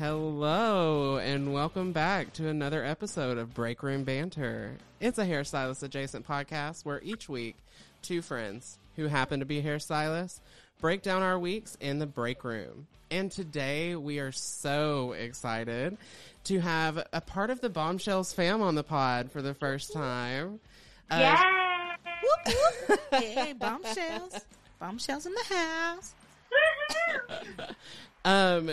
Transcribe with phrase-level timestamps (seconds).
[0.00, 4.78] Hello, and welcome back to another episode of Break Room Banter.
[4.98, 7.54] It's a hairstylist adjacent podcast where each week,
[8.00, 10.40] two friends who happen to be hairstylists
[10.80, 12.86] break down our weeks in the break room.
[13.10, 15.98] And today we are so excited
[16.44, 20.60] to have a part of the Bombshells fam on the pod for the first time.
[21.10, 21.36] Uh,
[22.40, 22.96] Yay!
[23.20, 24.46] hey, bombshells.
[24.78, 26.14] Bombshells in the house.
[28.24, 28.70] Um,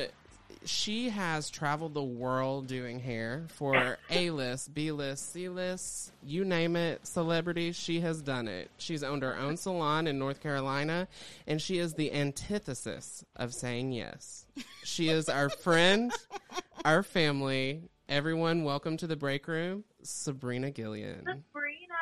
[0.67, 6.43] she has traveled the world doing hair for A list, B list, C list, you
[6.45, 7.75] name it, celebrities.
[7.75, 8.69] She has done it.
[8.77, 11.07] She's owned her own salon in North Carolina,
[11.47, 14.45] and she is the antithesis of saying yes.
[14.83, 16.11] She is our friend,
[16.85, 17.89] our family.
[18.09, 21.25] Everyone, welcome to the break room, Sabrina Gilleylen.
[21.25, 21.95] Sabrina,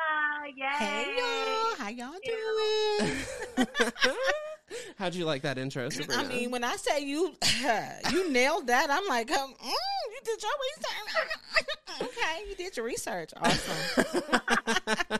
[0.56, 0.66] yay!
[0.78, 1.76] Hey, y'all.
[1.78, 3.68] How y'all doing?
[4.97, 6.23] How'd you like that intro, Sabrina?
[6.23, 7.35] I mean, when I say you,
[8.11, 8.89] you nailed that.
[8.89, 9.71] I'm like, um, mm,
[10.11, 12.02] you did your research.
[12.02, 13.31] okay, you did your research.
[13.38, 15.19] Awesome.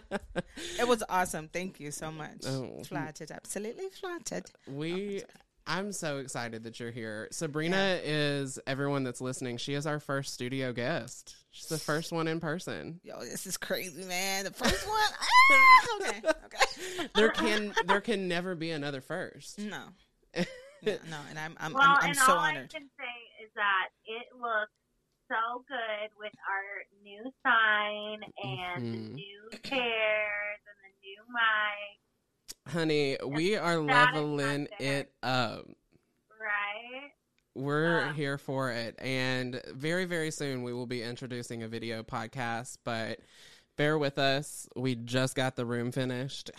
[0.79, 1.49] it was awesome.
[1.49, 2.45] Thank you so much.
[2.45, 2.83] Oh.
[2.85, 4.45] Flattered, absolutely flattered.
[4.67, 5.23] We
[5.67, 7.27] I'm so excited that you're here.
[7.31, 9.58] Sabrina is everyone that's listening.
[9.58, 11.35] She is our first studio guest.
[11.52, 12.99] She's the first one in person.
[13.03, 14.44] Yo, this is crazy, man.
[14.45, 14.97] The first one.
[15.19, 17.07] Ah, okay, okay.
[17.16, 19.57] There can there can never be another first.
[19.59, 19.85] No,
[20.35, 20.44] no,
[20.83, 22.69] no, and I'm, I'm, Well, I'm, I'm and so all honored.
[22.73, 24.72] I can say is that it looks
[25.27, 28.91] so good with our new sign and Mhm.
[28.91, 31.97] the new chairs and the new mic,
[32.67, 35.66] Honey, we are leveling it up.
[36.39, 37.11] right?
[37.53, 38.13] We're Ah.
[38.13, 38.95] here for it.
[38.99, 43.19] And very, very soon we will be introducing a video podcast, but
[43.77, 44.67] bear with us.
[44.75, 46.49] We just got the room finished.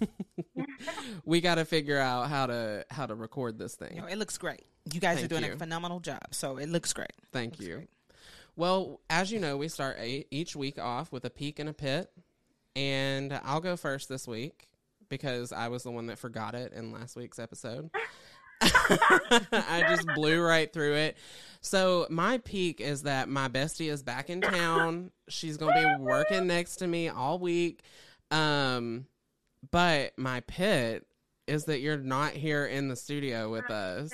[1.24, 3.96] we got to figure out how to how to record this thing.
[3.96, 4.64] You know, it looks great.
[4.92, 5.52] You guys Thank are doing you.
[5.52, 6.22] a phenomenal job.
[6.32, 7.12] So it looks great.
[7.32, 7.74] Thank Looks you.
[7.74, 7.90] great.
[8.56, 11.72] Well, as you know, we start a- each week off with a peak and a
[11.74, 12.10] pit.
[12.74, 14.68] And I'll go first this week
[15.08, 17.90] because I was the one that forgot it in last week's episode.
[18.60, 21.16] I just blew right through it.
[21.60, 25.12] So, my peak is that my bestie is back in town.
[25.28, 27.82] She's going to be working next to me all week.
[28.32, 29.06] Um,
[29.70, 31.06] but my pit
[31.46, 34.12] is that you're not here in the studio with us.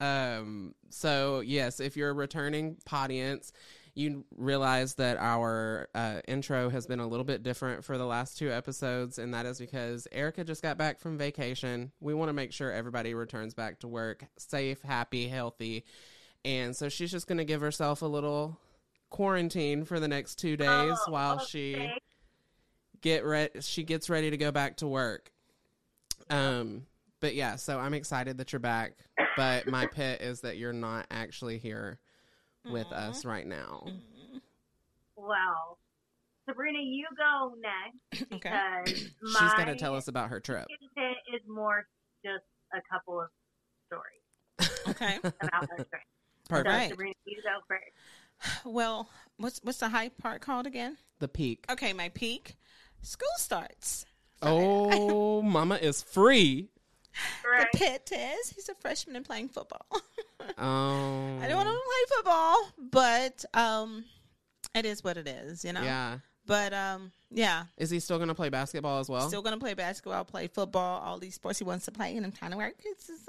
[0.00, 3.52] Um, so yes, if you're a returning audience,
[3.98, 8.38] you realize that our uh, intro has been a little bit different for the last
[8.38, 11.90] two episodes, and that is because Erica just got back from vacation.
[11.98, 15.84] We want to make sure everybody returns back to work safe, happy, healthy,
[16.44, 18.60] and so she's just going to give herself a little
[19.10, 21.90] quarantine for the next two days Oh, while she
[23.00, 25.32] get re- she gets ready to go back to work.
[26.30, 26.86] Um,
[27.18, 28.92] but yeah, so I'm excited that you're back.
[29.36, 31.98] But my pit is that you're not actually here
[32.64, 33.08] with Aw.
[33.10, 33.84] us right now.
[33.86, 34.38] Mm-hmm.
[35.16, 35.78] Well,
[36.48, 38.82] Sabrina, you go next Okay.
[38.84, 38.98] because
[39.38, 40.66] She's going to tell us about her trip.
[40.96, 41.86] pit is more
[42.24, 43.28] just a couple of
[43.86, 45.16] stories Okay.
[45.22, 45.88] about her trip.
[46.48, 46.68] Perfect.
[46.68, 46.88] Right.
[46.90, 47.84] Sabrina, you go first.
[48.64, 50.96] Well, what's what's the high part called again?
[51.18, 51.64] The peak.
[51.68, 52.56] Okay, my peak.
[53.02, 54.06] School starts.
[54.42, 56.68] Oh, mama is free.
[57.48, 57.66] Right.
[57.72, 59.86] The pit is he's a freshman and playing football.
[59.90, 62.56] Oh, I don't want to play football,
[62.90, 64.04] but um,
[64.74, 65.82] it is what it is, you know.
[65.82, 66.18] Yeah.
[66.46, 69.28] But um, yeah, Is he still going to play basketball as well?
[69.28, 72.32] still gonna play basketball, play football, all these sports he wants to play, and I'm
[72.32, 72.74] trying to work.
[72.84, 73.28] It's just,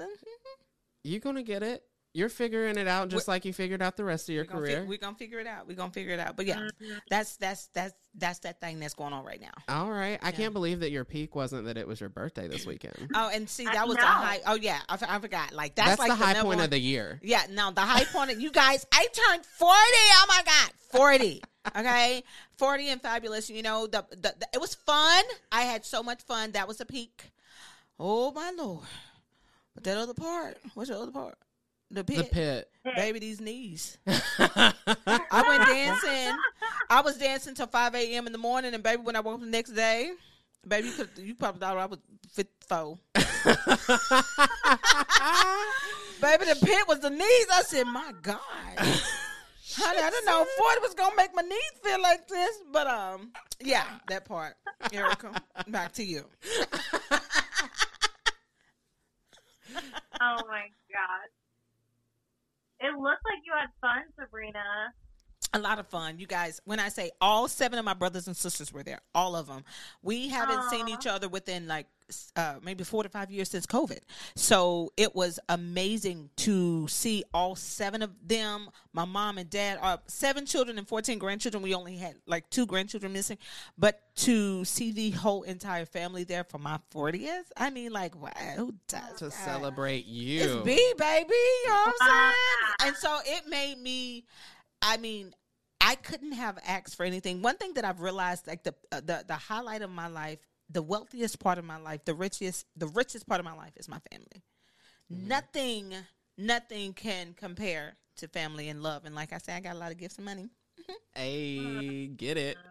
[1.02, 1.82] you going to get it.
[2.12, 4.80] You're figuring it out just like you figured out the rest of your we're career.
[4.82, 5.68] fi- we're gonna figure it out.
[5.68, 6.36] We're gonna figure it out.
[6.36, 7.00] But yeah, Mhm.
[7.08, 9.52] that's that's that's that's that thing that's going on right now.
[9.68, 10.18] All right.
[10.20, 10.32] I Yeah.
[10.32, 13.10] can't believe that your peak wasn't that it was your birthday this weekend.
[13.14, 14.08] Oh, and see, I that was the know.
[14.08, 14.40] high.
[14.44, 15.52] Oh yeah, I, f- I forgot.
[15.52, 17.20] Like that's, That's, like the high number point one- of the year.
[17.22, 18.32] Yeah, no, the high point.
[18.32, 19.72] Of, you guys, I turned forty.
[19.76, 21.42] Oh my god, forty.
[21.76, 22.24] Okay,
[22.58, 23.48] forty and fabulous.
[23.50, 25.24] You know, the, the, the it was fun.
[25.52, 26.52] I had so much fun.
[26.52, 27.30] That was the peak.
[28.00, 28.86] Oh my lord!
[29.76, 31.38] But that other part, what's the other part?
[31.90, 32.70] The pit, The pit.
[32.96, 33.18] baby.
[33.18, 33.98] These knees.
[34.06, 36.36] I went dancing.
[36.88, 38.26] I was dancing till five a.m.
[38.26, 40.12] in the morning, and baby, when I woke up the next day,
[40.66, 41.98] baby, you could you probably thought I was
[42.32, 42.98] fit four.
[46.20, 47.46] Baby, the pit was the knees.
[47.50, 48.38] I said, my God.
[48.76, 53.30] Honey, I didn't know 40 was gonna make my knees feel like this, but um,
[53.60, 54.54] yeah, that part.
[54.92, 55.32] Erica,
[55.68, 56.24] back to you.
[60.20, 61.28] Oh my god.
[62.80, 64.92] It looked like you had fun, Sabrina.
[65.52, 66.18] a lot of fun.
[66.18, 69.36] You guys, when I say all seven of my brothers and sisters were there, all
[69.36, 69.64] of them.
[70.02, 71.86] We haven't seen each other within like
[72.36, 73.98] uh, maybe four to five years since COVID.
[74.36, 78.70] So it was amazing to see all seven of them.
[78.92, 81.62] My mom and dad are seven children and 14 grandchildren.
[81.62, 83.38] We only had like two grandchildren missing.
[83.78, 88.30] But to see the whole entire family there for my 40th, I mean, like, wow,
[88.56, 89.32] who does To that?
[89.32, 90.40] celebrate you.
[90.42, 91.28] It's B, baby.
[91.64, 92.34] You know what I'm saying?
[92.88, 94.24] and so it made me.
[94.82, 95.34] I mean,
[95.80, 97.40] I couldn't have asked for anything.
[97.42, 100.38] One thing that I've realized, like the uh, the the highlight of my life,
[100.70, 103.88] the wealthiest part of my life, the richest the richest part of my life is
[103.88, 104.42] my family.
[105.12, 105.28] Mm-hmm.
[105.28, 105.94] Nothing,
[106.38, 109.04] nothing can compare to family and love.
[109.04, 110.50] And like I said, I got a lot of gifts and money.
[111.14, 112.56] Hey, get it.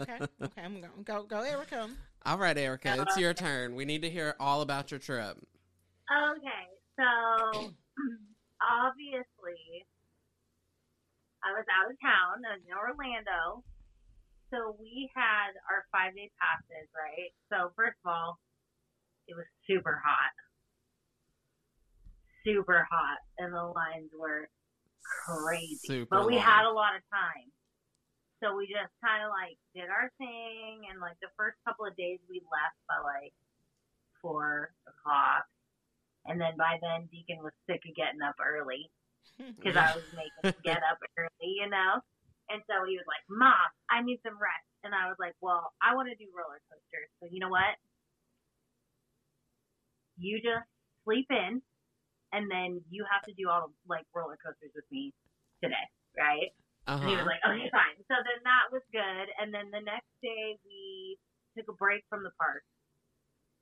[0.00, 1.88] Okay, okay, I'm going go go Erica.
[2.26, 3.74] All right, Erica, it's your turn.
[3.74, 5.38] We need to hear all about your trip.
[6.10, 6.64] Okay,
[6.98, 7.04] so
[8.60, 9.86] obviously,
[11.44, 13.62] I was out of town I was in Orlando,
[14.54, 17.34] so we had our five day passes, right?
[17.50, 18.38] So first of all,
[19.26, 20.34] it was super hot,
[22.46, 24.46] super hot, and the lines were
[25.02, 26.06] crazy.
[26.06, 26.42] Super but we long.
[26.42, 27.50] had a lot of time.
[28.42, 31.96] So we just kind of like did our thing, and like the first couple of
[31.96, 33.34] days we left by like
[34.22, 35.50] four o'clock,
[36.26, 38.86] and then by then Deacon was sick of getting up early
[39.58, 42.04] because I was making him get up early, you know.
[42.50, 45.72] And so he was like, "Mom, I need some rest," and I was like, "Well,
[45.82, 47.76] I want to do roller coasters, so you know what?
[50.16, 50.66] You just
[51.04, 51.62] sleep in,
[52.32, 55.14] and then you have to do all like roller coasters with me
[55.62, 55.86] today,
[56.16, 56.52] right?"
[57.00, 57.30] And he was Uh-huh.
[57.30, 57.96] like, okay, fine.
[58.08, 59.26] So then that was good.
[59.40, 61.18] And then the next day we
[61.56, 62.64] took a break from the park.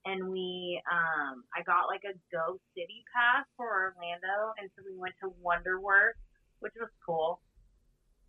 [0.05, 4.55] And we, um, I got like a Go City pass for Orlando.
[4.59, 6.19] And so we went to Wonderwork,
[6.61, 7.41] which was cool.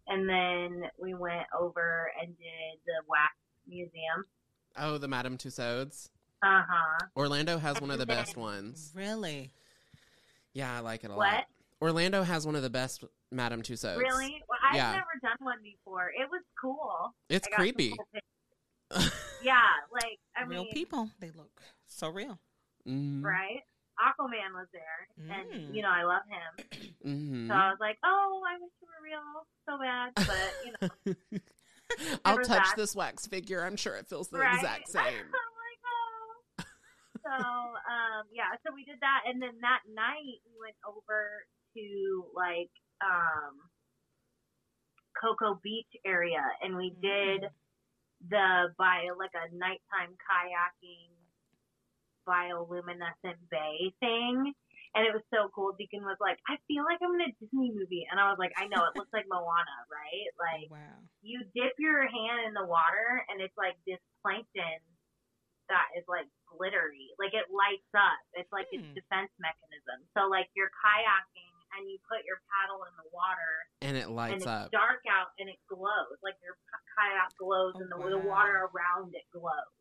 [0.07, 3.33] And then we went over and did the Wax
[3.67, 4.25] Museum.
[4.77, 6.09] Oh, the Madame Tussauds.
[6.43, 7.05] Uh huh.
[7.15, 8.91] Orlando has one of the best ones.
[8.95, 9.51] Really?
[10.53, 11.45] Yeah, I like it a lot.
[11.81, 13.97] Orlando has one of the best Madame Tussauds.
[13.97, 14.41] Really?
[14.49, 14.91] Well, I've Yeah.
[14.91, 16.09] never done one before.
[16.09, 17.13] It was cool.
[17.29, 17.89] It's I got some creepy.
[17.91, 18.07] cool
[19.41, 19.59] yeah,
[19.91, 21.09] like I real mean, people.
[21.19, 22.39] They look so real.
[22.87, 23.23] Mhm.
[23.23, 23.61] right?
[23.99, 25.31] Aquaman was there, Mm.
[25.33, 26.51] and you know I love him.
[27.05, 27.47] Mhm.
[27.49, 31.39] So I was like, oh, I wish you were real so bad, but you know,
[32.25, 32.75] I'll touch that.
[32.77, 33.63] this wax figure.
[33.63, 34.55] I'm sure it feels the right?
[34.55, 35.27] exact I'm same.
[35.29, 36.63] like, oh.
[37.23, 42.25] So um, yeah, so we did that, and then that night we went over to
[42.35, 42.71] like
[43.05, 43.59] um,
[45.21, 47.45] Cocoa Beach area, and we did
[48.29, 51.12] the by like a nighttime kayaking
[52.27, 54.53] bioluminescent bay thing.
[54.93, 55.73] And it was so cool.
[55.73, 58.05] Deacon was like, I feel like I'm in a Disney movie.
[58.13, 60.29] And I was like, I know, it looks like Moana, right?
[60.43, 61.01] Like, wow.
[61.25, 64.81] you dip your hand in the water and it's like this plankton
[65.71, 67.09] that is like glittery.
[67.17, 68.21] Like it lights up.
[68.37, 68.93] It's like its Hmm.
[68.93, 70.05] defense mechanism.
[70.13, 74.13] So like you're kayaking and you put your paddle in the water And it and
[74.13, 74.69] lights it's up.
[74.69, 76.21] dark out and it glows.
[76.21, 76.53] Like your
[76.93, 79.73] kayak glows Oh, and the, the water around it glows.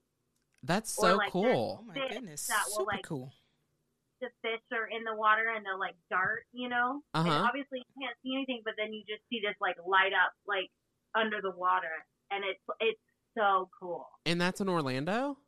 [0.63, 1.81] That's or so like cool.
[1.81, 2.47] Oh my goodness.
[2.47, 3.33] that will, like, cool.
[4.21, 7.03] The fish are in the water and they'll like dart, you know?
[7.15, 7.29] Uh-huh.
[7.29, 10.71] obviously you can't see anything, but then you just see this like light up like
[11.15, 13.01] under the water and it's it's
[13.37, 14.07] so cool.
[14.25, 15.39] And that's in Orlando?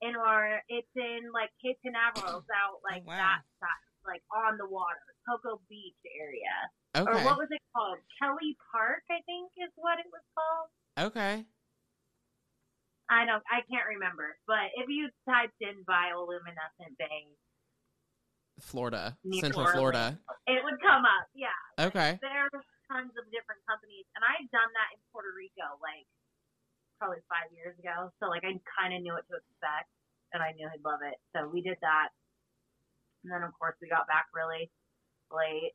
[0.00, 3.16] in or it's in like Cape Canaveral, out like wow.
[3.16, 6.56] that side, like on the water, Cocoa Beach area,
[6.96, 7.06] Okay.
[7.06, 7.98] or what was it called?
[8.18, 10.68] Kelly Park, I think is what it was called.
[11.12, 11.44] Okay.
[13.10, 17.26] I don't, I can't remember, but if you typed in bioluminescent bay,
[18.60, 19.16] Florida.
[19.24, 19.74] New Central Orleans.
[19.74, 20.06] Florida.
[20.46, 21.26] it would come up.
[21.34, 22.18] Yeah, Okay.
[22.22, 22.54] there's
[22.86, 26.06] tons of different companies, and I've done that in Puerto Rico, like
[27.00, 28.12] probably five years ago.
[28.20, 29.88] So like I kind of knew what to expect,
[30.36, 31.16] and I knew he'd love it.
[31.34, 32.12] So we did that,
[33.24, 34.70] and then of course we got back really
[35.32, 35.74] late.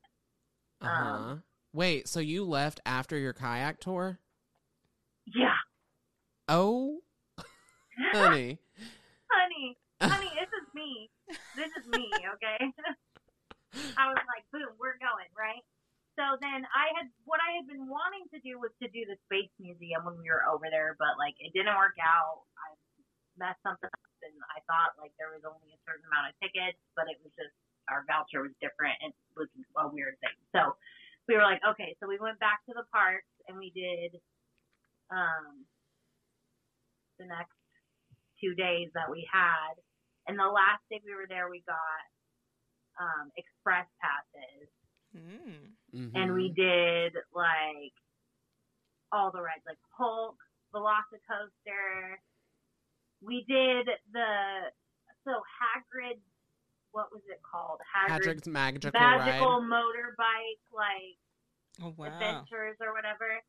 [0.80, 1.36] Uh huh.
[1.74, 4.20] Wait, so you left after your kayak tour?
[5.26, 5.58] Yeah,
[6.48, 7.00] Oh,
[8.14, 8.60] honey.
[9.32, 11.10] honey, honey, this is me.
[11.56, 12.10] This is me.
[12.36, 12.60] Okay.
[14.00, 15.64] I was like, boom, we're going right.
[16.16, 19.20] So then I had what I had been wanting to do was to do the
[19.28, 22.48] space museum when we were over there, but like it didn't work out.
[22.56, 22.72] I
[23.36, 26.80] messed something up, and I thought like there was only a certain amount of tickets,
[26.96, 27.52] but it was just
[27.92, 28.96] our voucher was different.
[29.04, 30.40] and It was a weird thing.
[30.56, 30.80] So
[31.28, 34.16] we were like, okay, so we went back to the parks and we did
[35.12, 35.68] um
[37.20, 37.55] the next
[38.42, 39.76] two days that we had,
[40.28, 42.04] and the last day we were there, we got
[43.00, 44.70] um express passes
[45.16, 45.72] Mm.
[45.94, 46.12] Mhm.
[46.16, 47.94] and we did like
[49.12, 50.36] all the rides, like Hulk,
[50.74, 52.18] Velocicoaster.
[53.22, 54.72] We did the
[55.24, 56.20] so Hagrid.
[56.92, 57.80] What was it called?
[57.84, 59.70] Hagrid's Hagrid's magical, magical ride.
[59.72, 61.18] motorbike, like
[61.82, 62.08] Oh wow.
[62.08, 63.42] adventures or whatever.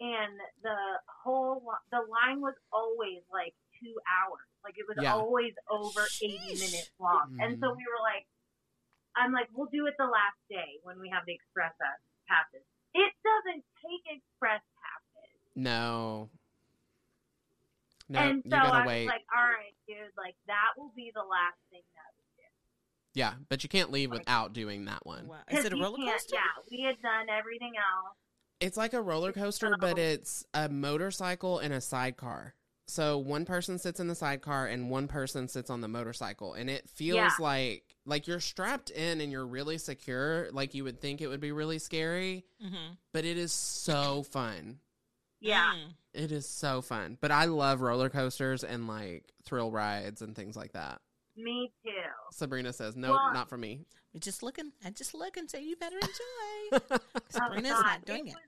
[0.00, 0.76] And the
[1.22, 4.46] whole the line was always like two hours.
[4.64, 5.14] Like it was Yeah.
[5.14, 6.60] always over eighty Sheesh.
[6.60, 7.36] minutes long.
[7.40, 7.76] And so Mhm.
[7.76, 8.26] we were like,
[9.16, 12.64] I'm like, we'll do it the last day when we have the express pass- passes.
[12.94, 15.36] It doesn't take express passes.
[15.56, 16.30] No.
[18.08, 19.06] No, and you so gotta I was wait.
[19.06, 22.48] like, all right, dude, like that will be the last thing that we do.
[23.14, 25.26] yeah, but you can't leave without doing that one.
[25.28, 25.38] Wow.
[25.48, 26.34] Is 'Cause it a roller coaster?
[26.36, 28.16] Yeah, we had done everything else.
[28.60, 32.54] It's like a roller coaster, but it's a motorcycle and a sidecar.
[32.92, 36.68] So one person sits in the sidecar and one person sits on the motorcycle, and
[36.68, 37.30] it feels Yeah.
[37.40, 40.48] like like you're strapped in and you're really secure.
[40.52, 42.94] Like you would think it would be really scary, Mm-hmm.
[43.12, 44.78] but it is so fun.
[45.40, 45.72] Yeah.
[46.12, 47.16] It is so fun.
[47.20, 51.00] But I love roller coasters and like thrill rides and things like that.
[51.34, 51.90] Me too.
[52.32, 54.72] Sabrina says, "No, Well- not for me." We're just looking.
[54.84, 56.98] I just look and say you better enjoy.
[57.30, 58.34] Sabrina's oh, not doing it.
[58.34, 58.42] was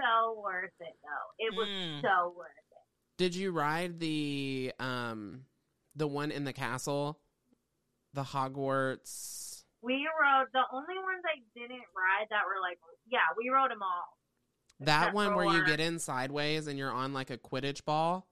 [0.00, 1.28] so worth it though.
[1.46, 2.00] It was Mm.
[2.00, 2.59] so worth it.
[3.20, 5.42] Did you ride the um
[5.94, 7.20] the one in the castle,
[8.14, 9.62] the Hogwarts?
[9.82, 13.82] We rode the only ones I didn't ride that were like yeah, we rode them
[13.82, 14.16] all.
[14.86, 18.26] That Except one where you get in sideways and you're on like a Quidditch ball.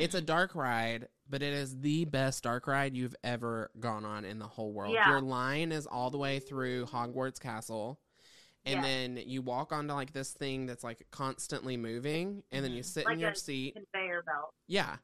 [0.00, 0.18] It's Hmm.
[0.18, 4.38] a dark ride, but it is the best dark ride you've ever gone on in
[4.38, 4.94] the whole world.
[4.94, 5.10] Yeah.
[5.10, 8.00] Your line is all the way through Hogwarts Castle.
[8.66, 8.82] And Yeah.
[8.82, 12.84] then you walk onto like this thing that's like constantly moving, and then you Mhm.
[12.86, 13.74] sit Like in your a seat.
[13.74, 14.52] Conveyor belt.
[14.66, 14.98] Yeah.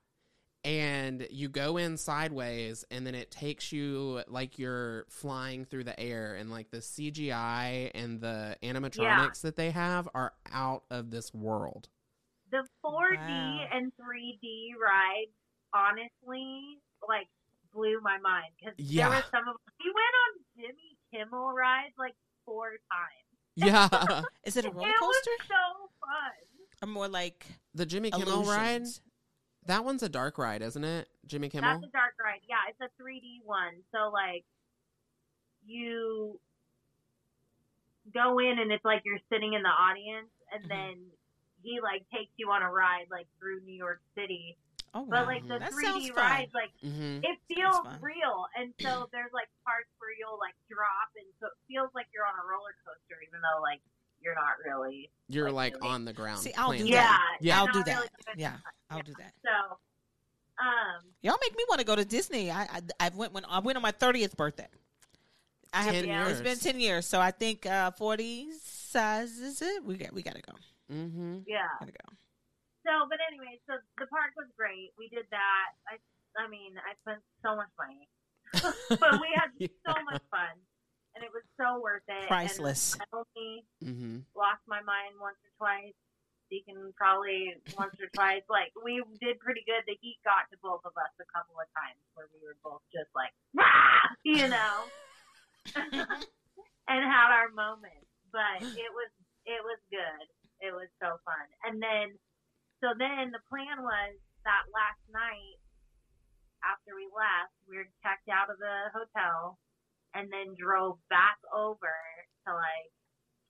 [0.65, 5.99] And you go in sideways, and then it takes you like you're flying through the
[5.99, 11.33] air, and like the CGI and the animatronics that they have are out of this
[11.33, 11.89] world.
[12.51, 13.69] The 4D Wow.
[13.73, 15.33] and 3D rides,
[15.73, 17.29] honestly, like
[17.73, 19.09] blew my mind because Yeah.
[19.09, 22.15] there were some of we went on Jimmy Kimmel rides like
[22.45, 23.22] four times.
[23.55, 23.89] Yeah.
[24.45, 24.93] Is it a roller coaster?
[24.93, 26.83] it coaster was so fun.
[26.83, 28.85] or more like the Jimmy Kimmel ride,
[29.67, 31.09] that one's a dark ride, isn't it?
[31.27, 31.71] Jimmy Kimmel?
[31.75, 32.41] That's a dark ride.
[32.49, 33.75] Yeah, it's a 3D one.
[33.93, 34.45] So like
[35.67, 36.39] you
[38.13, 40.69] go in and it's like you're sitting in the audience and Mhm.
[40.69, 41.11] then
[41.63, 44.57] he like takes you on a ride like through New York City.
[44.95, 46.17] Oh, But like the that 3D fun.
[46.17, 51.09] rides like hmm it feels real and so there's like parts where you'll like drop
[51.17, 53.81] and so it feels like you're on a roller coaster even though like
[54.21, 55.11] you're not really.
[55.29, 56.39] You're Like, like on the ground.
[56.41, 56.93] See, I'll do planted.
[56.95, 57.37] Yeah, that.
[57.41, 57.59] Yeah.
[57.59, 57.95] I'll do that.
[57.97, 58.35] really good.
[58.39, 58.57] Yeah,
[58.91, 59.33] I'll do that.
[59.45, 59.51] So,
[60.61, 62.51] um, Y'all make me want to go to Disney.
[62.51, 64.69] I I, I went when I went on my thirtieth birthday.
[65.73, 69.63] I have 10 to, It's been ten years, so I think uh, forty size is
[69.63, 69.83] it.
[69.85, 70.53] We got we got to go.
[70.93, 71.39] Mm-hmm.
[71.47, 71.67] yeah.
[71.81, 72.15] Gotta go.
[72.83, 74.91] So, but anyway, so the park was great.
[74.99, 75.67] We did that.
[75.87, 76.03] I,
[76.39, 78.09] I mean, I spent so much money,
[78.99, 79.51] but we had
[79.87, 80.55] so much fun,
[81.15, 82.27] and it was so worth it.
[82.27, 82.95] Priceless.
[82.99, 84.27] And I only Mm-hmm.
[84.39, 85.95] lost my mind once or twice.
[86.51, 88.45] Deacon probably once or twice.
[88.51, 89.83] Like we did pretty good.
[89.89, 92.85] The heat got to both of us a couple of times where we were both
[92.93, 94.13] just like, Rah!
[94.27, 94.93] you know,
[96.89, 98.05] and had our moments.
[98.33, 99.11] But it was
[99.49, 100.27] it was good.
[100.61, 101.47] It was so fun.
[101.67, 102.15] And then,
[102.83, 104.13] so then the plan was
[104.43, 105.63] that last night
[106.67, 109.59] after we left, we were checked out of the hotel
[110.15, 111.95] and then drove back over
[112.47, 112.91] to like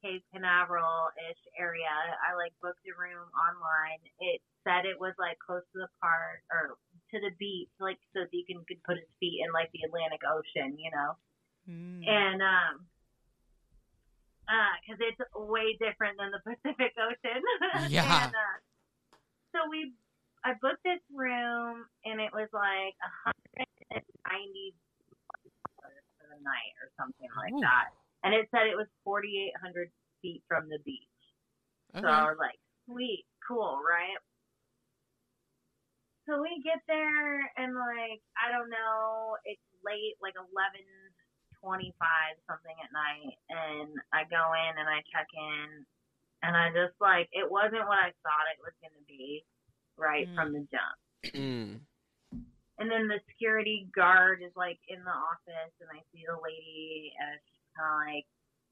[0.05, 1.93] Cape Canaveral ish area.
[2.21, 4.01] I like booked a room online.
[4.21, 6.77] It said it was like close to the park or
[7.15, 10.77] to the beach, like so Deacon could put his feet in like the Atlantic Ocean,
[10.77, 11.11] you know.
[11.65, 12.05] Mm.
[12.05, 12.75] And um
[14.83, 17.41] because it's way different than the Pacific Ocean.
[17.89, 18.27] Yeah.
[18.27, 18.59] and, uh,
[19.53, 19.93] so we,
[20.45, 24.75] I booked this room, and it was like a hundred and ninety
[25.79, 27.63] dollars for the night or something like Ooh.
[27.63, 27.95] that.
[28.25, 31.07] And it said it was forty eight hundred feet from the beach.
[31.95, 32.03] Okay.
[32.03, 34.17] So I was like, sweet, cool, right?
[36.27, 40.87] So we get there and like I don't know, it's late, like eleven
[41.59, 45.87] twenty five something at night, and I go in and I check in,
[46.43, 49.45] and I just like it wasn't what I thought it was gonna be,
[49.97, 50.35] right Mm.
[50.35, 50.99] from the jump.
[51.35, 51.81] Mm.
[52.79, 57.15] And then the security guard is like in the office, and I see the lady,
[57.21, 58.27] and it's just kind of like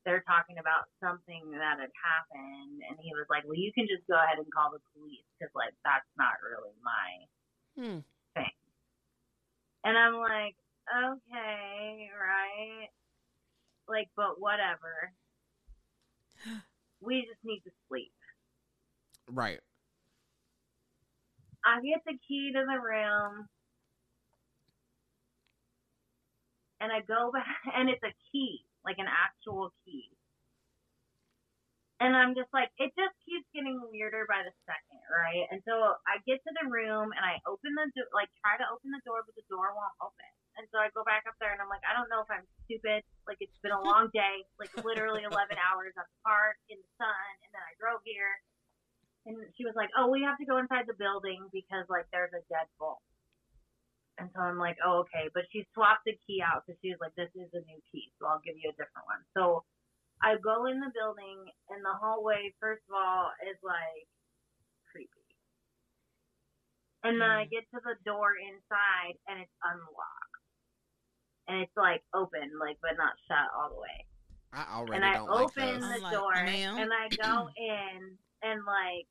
[0.05, 4.07] they're talking about something that had happened, and he was like, "Well, you can just
[4.09, 7.29] go ahead and call the police because like that's not really my
[7.77, 8.01] Hmm.
[8.35, 8.57] thing."
[9.85, 10.57] And I'm like,
[10.89, 12.89] "Okay, right."
[13.87, 15.13] Like, but whatever.
[17.01, 18.13] We just need to sleep.
[19.29, 19.61] Right.
[21.65, 23.47] I get the key to the room,
[26.81, 30.09] and I go back, and it's a key, like an actual key.
[32.01, 35.45] And I'm just like, it just keeps getting weirder by the second, right?
[35.53, 38.65] And so I get to the room and I open the door, like try to
[38.73, 40.33] open the door, but the door won't open.
[40.61, 42.45] And so I go back up there and I'm like, I don't know if I'm
[42.69, 43.01] stupid.
[43.25, 46.93] Like it's been a long day, like literally 11 hours on the park in the
[47.01, 48.37] sun, and then I drove here.
[49.25, 52.33] And she was like, "Oh, we have to go inside the building because like there's
[52.37, 53.01] a deadbolt."
[54.21, 57.01] And so I'm like, "Oh, okay." But she swapped the key out, because she was
[57.01, 59.65] like, "This is a new key, so I'll give you a different one." So
[60.21, 64.09] I go in the building, and the hallway, first of all, is like
[64.89, 65.21] creepy.
[67.05, 67.53] And then I mm.
[67.53, 70.20] get to the door inside, and it's unlocked,
[71.51, 73.99] and it's like open, like but not shut all the way
[74.55, 75.91] I already and I don't like open those.
[75.91, 76.79] the I'm like, door ma'am?
[76.79, 77.99] and I go in
[78.47, 79.07] and like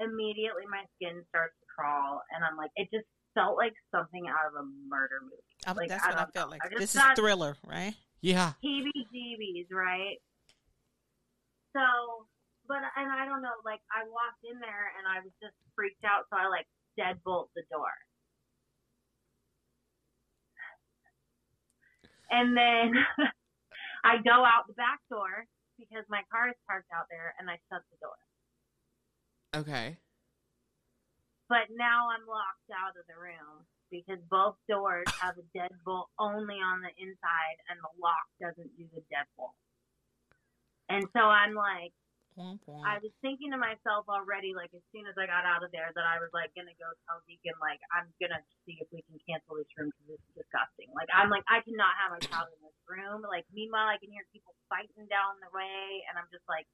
[0.00, 3.04] immediately my skin starts to crawl and I'm like it just
[3.36, 5.44] felt like something out of a murder movie.
[5.66, 6.56] I, Like, that's I what I felt know.
[6.58, 6.64] like.
[6.64, 7.94] I This is thriller, right?
[8.20, 8.52] Yeah.
[8.64, 10.18] heebie-jeebies, right?
[11.76, 12.26] So,
[12.66, 16.02] but and I don't know, like I walked in there and I was just freaked
[16.04, 16.66] out, so I like
[16.98, 17.94] deadbolt the door.
[22.30, 22.94] And then
[24.04, 25.46] I go out the back door
[25.78, 28.20] because my car is parked out there, and I shut the door.
[29.56, 29.96] Okay.
[31.48, 36.62] But now I'm locked out of the room because both doors have a deadbolt only
[36.62, 39.56] on the inside, and the lock doesn't do the deadbolt.
[40.88, 41.92] And so I'm like.
[42.86, 45.92] I was thinking to myself already, like as soon as I got out of there,
[45.92, 49.20] that I was like gonna go tell Deacon, like I'm gonna see if we can
[49.28, 50.88] cancel this room because this is disgusting.
[50.96, 53.22] Like I'm like I cannot have my child in this room.
[53.22, 56.64] Like meanwhile, I can hear people fighting down the way, and I'm just like,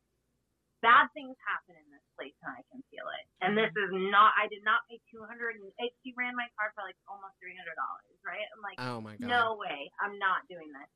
[0.84, 3.24] bad things happen in this place, and I can feel it.
[3.42, 3.90] And this mm-hmm.
[3.90, 4.36] is not.
[4.36, 7.36] I did not pay two hundred and it, she ran my card for like almost
[7.40, 8.46] three hundred dollars, right?
[8.54, 9.28] I'm like, Oh my god.
[9.28, 10.90] no way, I'm not doing this.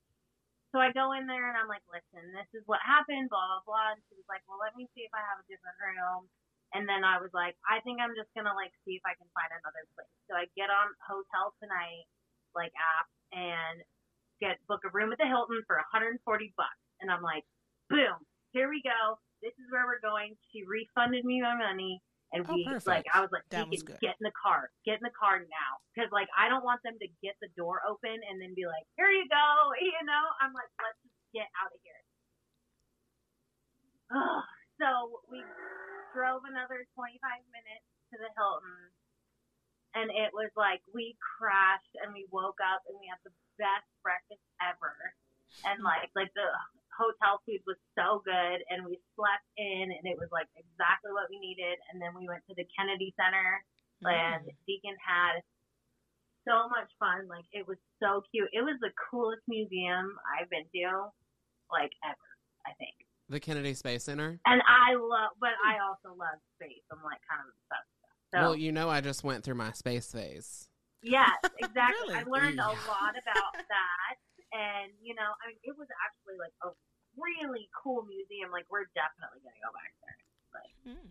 [0.71, 3.63] So I go in there and I'm like, listen, this is what happened, blah, blah,
[3.67, 3.91] blah.
[3.95, 6.27] And she was like, well, let me see if I have a different room.
[6.71, 9.15] And then I was like, I think I'm just going to like see if I
[9.19, 10.15] can find another place.
[10.31, 12.07] So I get on Hotel Tonight,
[12.55, 13.83] like app, and
[14.39, 16.23] get book a room at the Hilton for 140
[16.55, 16.83] bucks.
[17.03, 17.43] And I'm like,
[17.91, 18.15] boom,
[18.55, 19.19] here we go.
[19.43, 20.39] This is where we're going.
[20.55, 21.99] She refunded me my money.
[22.31, 22.87] And Oh, we perfect.
[22.87, 23.99] like, I was like, That was good.
[23.99, 26.95] get in the car, get in the car now, because like I don't want them
[26.95, 29.47] to get the door open and then be like, here you go,
[29.83, 30.23] you know.
[30.39, 32.03] I'm like, let's just get out of here.
[34.11, 34.43] Ugh.
[34.79, 35.39] so we
[36.15, 37.19] drove another 25
[37.51, 38.79] minutes to the Hilton,
[39.95, 43.87] and it was like we crashed and we woke up and we had the best
[44.03, 44.95] breakfast ever,
[45.67, 45.87] and hmm.
[45.87, 46.47] like like the
[46.95, 51.31] hotel food was so good and we slept in and it was like exactly what
[51.31, 51.79] we needed.
[51.91, 53.63] And then we went to the Kennedy Center
[54.03, 54.11] mm.
[54.11, 55.41] and Deacon had
[56.47, 57.27] so much fun.
[57.27, 58.49] Like it was so cute.
[58.51, 61.11] It was the coolest museum I've been to
[61.71, 62.29] like ever
[62.67, 62.95] I think.
[63.31, 64.39] The Kennedy Space Center.
[64.45, 66.83] and I love but I also love space.
[66.91, 68.15] I'm like kind of obsessed with that.
[68.31, 70.67] So Well, you know, I just went through my space phase.
[71.03, 72.13] Yes, exactly.
[72.13, 72.15] Really?
[72.15, 74.13] I learned a lot about that,
[74.53, 76.69] and you know, I mean, it was actually like a
[77.17, 78.51] really cool museum.
[78.51, 80.17] Like, we're definitely gonna go back there.
[80.53, 81.07] Like, Hmm.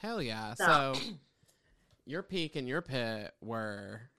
[0.00, 0.54] Hell yeah.
[0.54, 1.00] So- So,
[2.04, 4.10] your peak and your pit were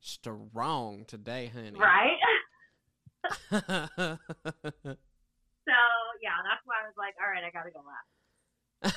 [0.00, 1.78] strong today, honey.
[1.78, 2.18] right?
[3.50, 3.58] so
[6.22, 8.94] yeah, that's why I was like, all right, I gotta go laugh.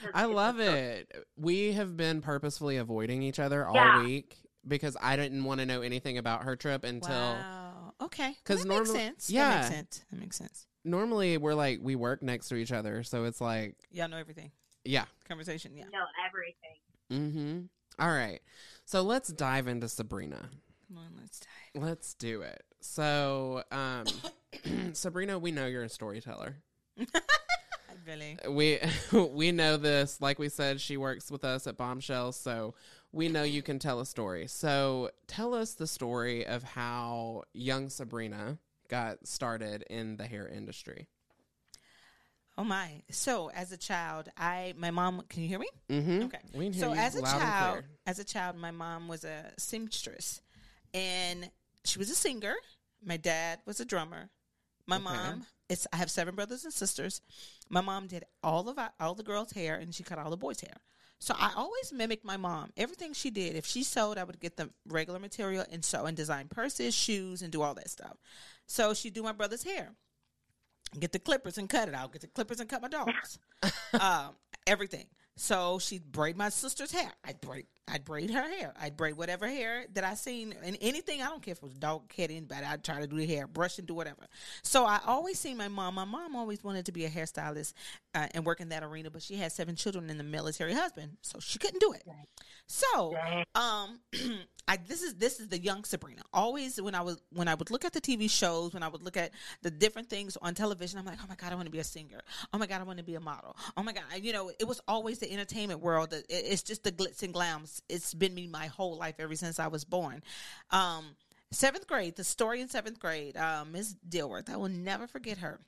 [0.00, 1.10] 'Cause I love it.
[1.36, 4.02] We have been purposefully avoiding each other all Yeah.
[4.02, 7.94] week because I didn't want to know anything about her trip until wow.
[8.00, 8.36] Okay.
[8.44, 9.26] 'Cause that makes normal- sense.
[9.26, 9.54] That yeah.
[9.56, 10.04] makes sense.
[10.10, 10.66] That makes sense.
[10.84, 14.50] normally we're like we work next to each other, so it's like Y'all know everything.
[14.84, 15.04] yeah.
[15.28, 15.76] Conversation.
[15.76, 15.84] Yeah.
[15.92, 16.76] know everything.
[17.10, 18.02] Mm-hmm.
[18.02, 18.40] All right.
[18.84, 20.48] So let's dive into Sabrina.
[20.88, 21.82] Come on, let's dive.
[21.82, 22.62] Let's do it.
[22.80, 24.04] So, um,
[24.94, 26.56] Sabrina, we know you're a storyteller.
[28.06, 28.38] Really.
[28.48, 28.78] We
[29.32, 30.18] we know this.
[30.20, 32.74] Like we said, she works with us at Bombshell, so
[33.12, 34.46] we know you can tell a story.
[34.48, 41.08] So tell us the story of how young Sabrina got started in the hair industry.
[42.56, 43.02] Oh my.
[43.10, 45.22] So as a child, I my mom.
[45.28, 45.68] Can you hear me?
[45.88, 46.22] Mm-hmm.
[46.24, 46.38] Okay.
[46.54, 50.40] We can hear so as a child, as a child, my mom was a seamstress,
[50.92, 51.50] and
[51.84, 52.54] she was a singer.
[53.04, 54.28] My dad was a drummer.
[54.88, 55.04] My Okay.
[55.04, 57.20] mom, it's I have seven brothers and sisters.
[57.68, 60.36] My mom did all of our, all the girls' hair, and she cut all the
[60.36, 60.78] boys' hair.
[61.20, 62.70] So I always mimicked my mom.
[62.76, 66.16] Everything she did, if she sewed, I would get the regular material and sew and
[66.16, 68.16] design purses, shoes, and do all that stuff.
[68.66, 69.92] So she'd do my brother's hair.
[70.98, 72.12] get the clippers and cut it out.
[72.12, 73.38] Get the clippers and cut my dogs.
[74.00, 75.06] um, everything.
[75.36, 77.12] So she'd braid my sister's hair.
[77.24, 78.74] I'd braid I'd braid her hair.
[78.80, 81.22] I'd braid whatever hair that I seen and anything.
[81.22, 82.64] I don't care if it was dog, cat, anybody.
[82.64, 84.26] I'd try to do the hair, brush and do whatever.
[84.62, 85.94] So I always seen my mom.
[85.94, 87.72] My mom always wanted to be a hairstylist
[88.14, 91.16] uh, and work in that arena, but she had seven children and a military husband,
[91.22, 92.02] so she couldn't do it.
[92.66, 93.16] So,
[93.54, 94.00] um,
[94.68, 96.20] I this is this is the young Sabrina.
[96.34, 99.02] Always when I was when I would look at the TV shows, when I would
[99.02, 99.30] look at
[99.62, 101.84] the different things on television, I'm like, oh my god, I want to be a
[101.84, 102.20] singer.
[102.52, 103.56] Oh my god, I want to be a model.
[103.78, 106.14] Oh my god, you know, it was always the entertainment world.
[106.28, 107.77] It's just the glitz and glams.
[107.88, 110.22] It's been me my whole life ever since I was born.
[110.70, 111.16] Um,
[111.50, 114.50] seventh grade, the story in seventh grade, uh, Miss Dilworth.
[114.50, 115.60] I will never forget her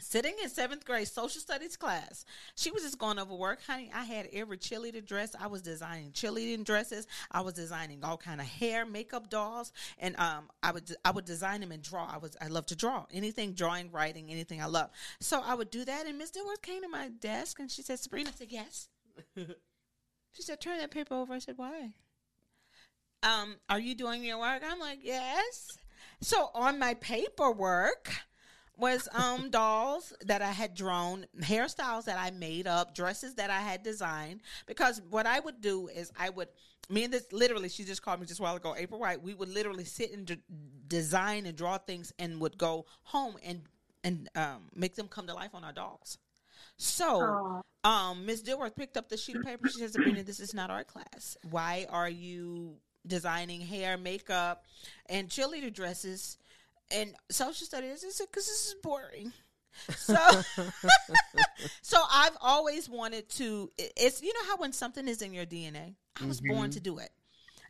[0.00, 2.24] sitting in seventh grade social studies class.
[2.54, 3.90] She was just going over work, honey.
[3.94, 5.34] I had every cheerleader dress.
[5.38, 7.06] I was designing cheerleading dresses.
[7.30, 11.24] I was designing all kind of hair, makeup dolls, and um, I would I would
[11.24, 12.08] design them and draw.
[12.10, 14.90] I was I love to draw anything, drawing, writing, anything I love.
[15.20, 16.06] So I would do that.
[16.06, 18.88] And Miss Dilworth came to my desk and she said, "Sabrina," I said, "Yes."
[20.38, 21.94] she said, "Turn that paper over." I said, "Why?"
[23.24, 24.62] Um, are you doing your work?
[24.64, 25.66] I'm like, "Yes."
[26.20, 28.12] So on my paperwork
[28.76, 33.58] was um dolls that I had drawn, hairstyles that I made up, dresses that I
[33.58, 34.42] had designed.
[34.66, 36.48] Because what I would do is I would
[36.88, 39.20] me and this literally she just called me just a while ago, April White.
[39.20, 40.38] We would literally sit and d-
[40.86, 43.62] design and draw things and would go home and
[44.04, 46.18] and um, make them come to life on our dolls.
[46.78, 49.68] So, um, Miss Dilworth picked up the sheet of paper.
[49.68, 51.36] She says, "Sabrina, this is not our class.
[51.50, 54.64] Why are you designing hair, makeup,
[55.06, 56.38] and cheerleader dresses?"
[56.90, 59.32] and social studies is because this is boring.
[59.96, 60.16] So,
[61.82, 63.70] so I've always wanted to.
[63.78, 66.54] It's you know how when something is in your DNA, I was mm-hmm.
[66.54, 67.10] born to do it.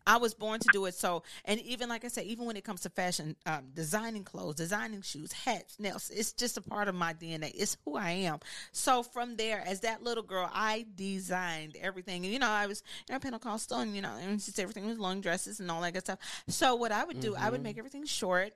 [0.09, 0.95] I was born to do it.
[0.95, 4.55] So, and even like I said, even when it comes to fashion, um, designing clothes,
[4.55, 7.53] designing shoes, hats, nails, it's just a part of my DNA.
[7.55, 8.39] It's who I am.
[8.73, 12.25] So from there, as that little girl, I designed everything.
[12.25, 14.99] And, you know, I was, you know, Pentecostal and, you know, and just everything was
[14.99, 16.21] long dresses and all that good stuff.
[16.49, 17.45] So what I would do, mm-hmm.
[17.45, 17.65] I would mm-hmm.
[17.65, 18.55] make everything short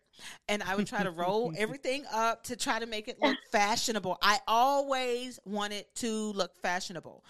[0.48, 4.16] and I would try to roll everything up to try to make it look fashionable.
[4.22, 7.22] I always wanted to look fashionable.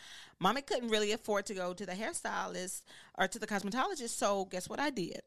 [0.43, 2.83] Mommy couldn't really afford to go to the hairstylist
[3.17, 5.23] or to the cosmetologist, so guess what I did?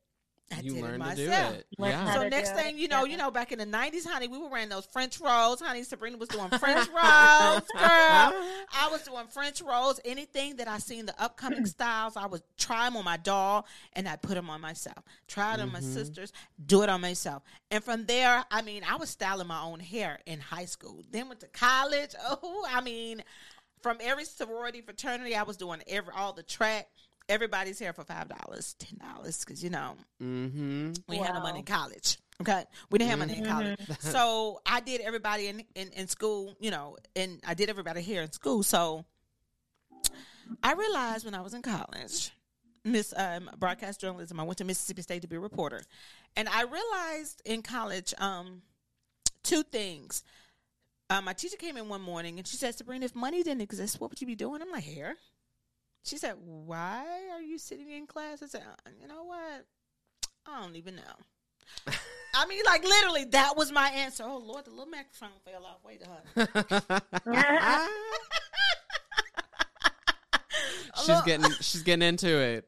[0.51, 1.17] I you did learned it myself.
[1.17, 1.65] to do it.
[1.79, 2.13] Yeah.
[2.13, 4.69] So next thing you know, you know, back in the nineties, honey, we were wearing
[4.69, 5.59] those French rolls.
[5.59, 8.33] Honey, Sabrina was doing French rolls, girl.
[8.69, 9.99] I was doing French rolls.
[10.05, 14.07] Anything that I seen the upcoming styles, I would try them on my doll and
[14.07, 15.03] I put them on myself.
[15.27, 15.73] Try it on mm-hmm.
[15.73, 16.31] my sisters,
[16.63, 17.41] do it on myself.
[17.71, 21.01] And from there, I mean, I was styling my own hair in high school.
[21.09, 22.13] Then went to college.
[22.27, 23.23] Oh, I mean,
[23.85, 26.87] from every sorority fraternity, I was doing every all the track.
[27.29, 30.93] Everybody's here for five dollars, ten dollars, because you know mm-hmm.
[31.07, 31.23] we wow.
[31.25, 32.17] had no money in college.
[32.41, 33.51] Okay, we didn't have money in mm-hmm.
[33.51, 36.55] college, so I did everybody in, in in school.
[36.59, 38.63] You know, and I did everybody here in school.
[38.63, 39.05] So
[40.63, 42.31] I realized when I was in college,
[42.83, 45.83] Miss um, broadcast journalism, I went to Mississippi State to be a reporter,
[46.35, 48.63] and I realized in college um,
[49.43, 50.23] two things.
[51.09, 54.01] Uh, my teacher came in one morning and she said, Sabrina, if money didn't exist,
[54.01, 54.61] what would you be doing?
[54.61, 55.15] I'm like, hair.
[56.03, 58.43] She said, Why are you sitting in class?
[58.43, 59.65] I said, uh, You know what?
[60.47, 61.03] I don't even know.
[62.35, 64.23] I mean, like literally, that was my answer.
[64.25, 65.77] Oh Lord, the little microphone fell off.
[65.83, 67.81] Wait a minute.
[71.05, 72.67] she's getting she's getting into it.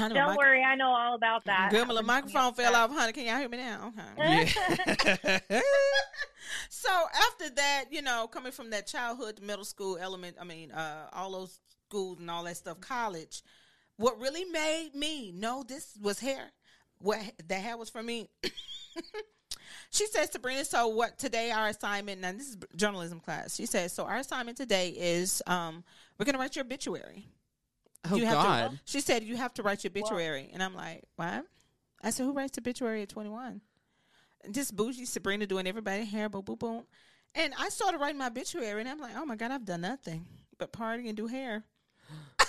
[0.00, 1.72] Honey, Don't worry, I know all about that.
[1.72, 3.12] My microphone fell off, honey.
[3.12, 3.92] Can y'all hear me now?
[4.16, 4.52] Okay.
[5.52, 5.60] Yeah.
[6.70, 6.88] so
[7.28, 11.32] after that, you know, coming from that childhood, middle school, element, I mean, uh, all
[11.32, 13.42] those schools and all that stuff, college.
[13.96, 16.50] What really made me know this was hair.
[16.98, 18.30] What the hair was for me.
[19.90, 23.54] she says, Sabrina, so what today our assignment, and this is journalism class.
[23.54, 25.84] She says, so our assignment today is um,
[26.18, 27.26] we're going to write your obituary.
[28.10, 28.70] Oh you God!
[28.70, 31.44] To, she said you have to write your obituary, and I'm like, what?
[32.02, 33.60] I said, who writes obituary at 21?
[34.52, 36.84] Just bougie Sabrina doing everybody hair, boom, boom, boom.
[37.34, 40.26] And I started writing my obituary, and I'm like, oh my God, I've done nothing
[40.58, 41.64] but party and do hair.
[42.40, 42.46] oh,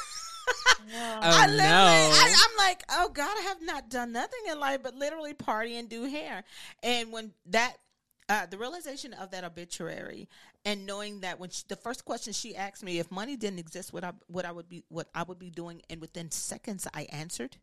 [0.94, 2.12] I literally, no.
[2.14, 5.78] I, am like, oh God, I have not done nothing in life but literally party
[5.78, 6.44] and do hair.
[6.82, 7.78] And when that,
[8.30, 10.30] uh, the realization of that obituary
[10.66, 13.94] and knowing that when she, the first question she asked me if money didn't exist
[13.94, 17.04] what I what I would be what I would be doing and within seconds I
[17.12, 17.58] answered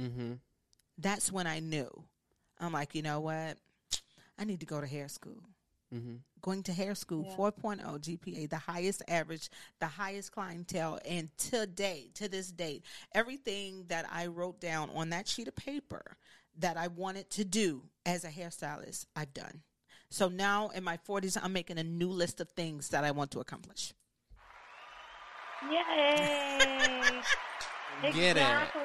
[0.00, 0.34] mm-hmm.
[0.98, 1.90] that's when I knew
[2.60, 3.58] I'm like you know what
[4.38, 5.42] I need to go to hair school
[5.94, 6.16] mm-hmm.
[6.40, 7.36] going to hair school yeah.
[7.36, 14.06] 4.0 GPA the highest average the highest clientele and today to this date everything that
[14.10, 16.16] I wrote down on that sheet of paper
[16.58, 19.62] that I wanted to do as a hairstylist I've done
[20.10, 23.30] So now in my 40s, I'm making a new list of things that I want
[23.32, 23.92] to accomplish.
[25.70, 27.20] Yay!
[28.12, 28.40] Get it.
[28.40, 28.82] exactly.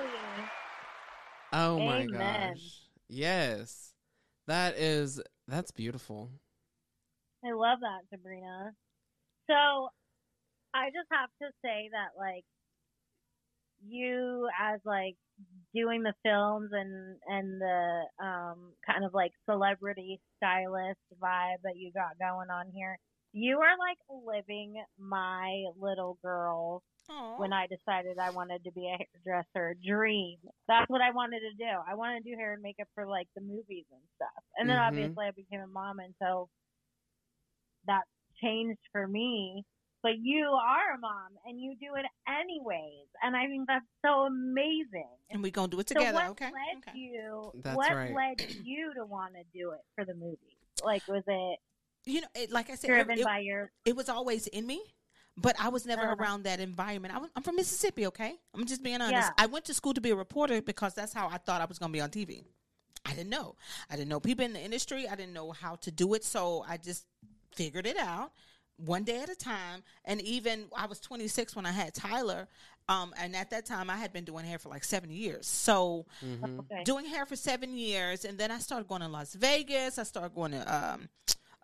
[1.53, 2.79] Oh my gosh.
[3.09, 3.93] Yes.
[4.47, 6.29] That is that's beautiful.
[7.43, 8.71] I love that, Sabrina.
[9.49, 9.89] So
[10.73, 12.45] I just have to say that like
[13.87, 15.15] you as like
[15.73, 21.91] doing the films and and the um kind of like celebrity stylist vibe that you
[21.93, 22.97] got going on here,
[23.33, 27.37] you are like living my little girl Aw.
[27.37, 30.37] when I decided I wanted to be a hairdresser dream.
[30.67, 31.71] That's what I wanted to do.
[31.89, 34.43] I wanted to do hair and makeup for like the movies and stuff.
[34.57, 34.77] And then Mhm.
[34.77, 36.49] obviously I became a mom and so
[37.87, 38.03] that
[38.41, 39.63] changed for me.
[40.03, 43.07] But you are a mom and you do it anyways.
[43.21, 45.05] And I think that's so amazing.
[45.29, 46.45] and we're going to do it So together, what okay?
[46.45, 46.97] led okay.
[46.97, 48.13] you That's what right.
[48.15, 50.37] led you to want to do it for the movie?
[50.83, 51.59] Like was it
[52.05, 54.65] You know, it, like I said, driven it, it, by your it was always in
[54.65, 54.81] me,
[55.37, 56.15] but I was never Uh-huh.
[56.17, 57.13] around that environment.
[57.13, 58.35] I was, I'm from Mississippi, okay?
[58.55, 59.11] I'm just being honest.
[59.13, 59.29] Yeah.
[59.37, 61.77] I went to school to be a reporter because that's how I thought I was
[61.77, 62.43] going to be on TV.
[63.05, 63.55] I didn't know.
[63.89, 65.07] I didn't know people in the industry.
[65.07, 67.05] I didn't know how to do it, so I just
[67.55, 68.31] figured it out
[68.85, 69.83] one day at a time.
[70.05, 72.47] And even I was 26 when I had Tyler,
[72.89, 75.47] um, and at that time I had been doing hair for like seven years.
[75.47, 76.59] So Mhm.
[76.61, 76.83] okay.
[76.83, 79.97] doing hair for seven years, and then I started going to Las Vegas.
[79.97, 81.09] I started going to um,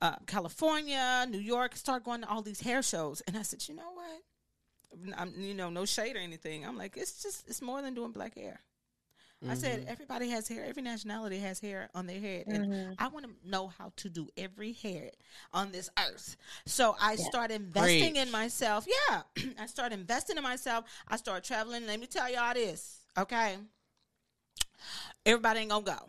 [0.01, 1.75] uh, California, New York.
[1.75, 4.21] Started going to all these hair shows, and I said, you know what?
[5.17, 6.65] I'm, you know, no shade or anything.
[6.65, 8.61] I'm like, it's just, it's more than doing black hair.
[9.47, 9.87] I said, Mhm.
[9.87, 10.65] everybody has hair.
[10.65, 12.95] Every nationality has hair on their head, and Mhm.
[12.97, 15.11] I want to know how to do every hair
[15.53, 16.37] on this earth.
[16.65, 17.23] So I Yeah.
[17.29, 18.25] started investing Preach.
[18.25, 18.87] in myself.
[18.87, 19.23] Yeah,
[19.59, 20.85] I start investing in myself.
[21.07, 21.85] I start traveling.
[21.85, 23.59] Let me tell y'all this, okay?
[25.25, 26.07] Everybody ain't gonna go.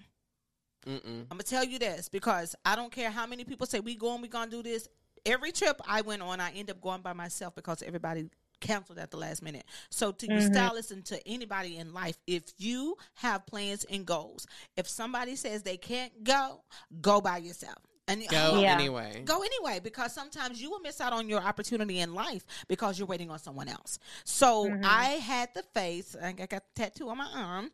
[0.86, 1.20] Mm-mm.
[1.22, 4.22] I'm gonna tell you this because I don't care how many people say we going,
[4.22, 4.88] we gonna do this.
[5.26, 9.10] Every trip I went on, I end up going by myself because everybody canceled at
[9.10, 9.64] the last minute.
[9.90, 10.52] So to you Mhm.
[10.52, 15.62] stylists and to anybody in life, if you have plans and goals, if somebody says
[15.62, 16.62] they can't go,
[17.00, 17.78] go by yourself.
[18.06, 18.72] And Go Yeah.
[18.74, 19.22] anyway.
[19.26, 23.06] Go anyway because sometimes you will miss out on your opportunity in life because you're
[23.06, 23.98] waiting on someone else.
[24.24, 24.82] So Mhm.
[24.84, 27.70] I had the faith, I got the tattoo on my arm,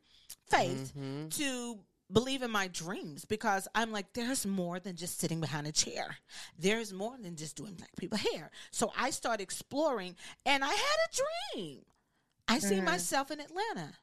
[0.50, 1.32] faith Mhm.
[1.36, 1.78] to
[2.14, 6.16] believe in my dreams because I'm like, there's more than just sitting behind a chair.
[6.58, 8.50] There's more than just doing black people hair.
[8.70, 11.20] So I started exploring and I had a
[11.56, 11.84] dream.
[12.48, 12.84] I see Mhm.
[12.84, 13.98] myself in Atlanta.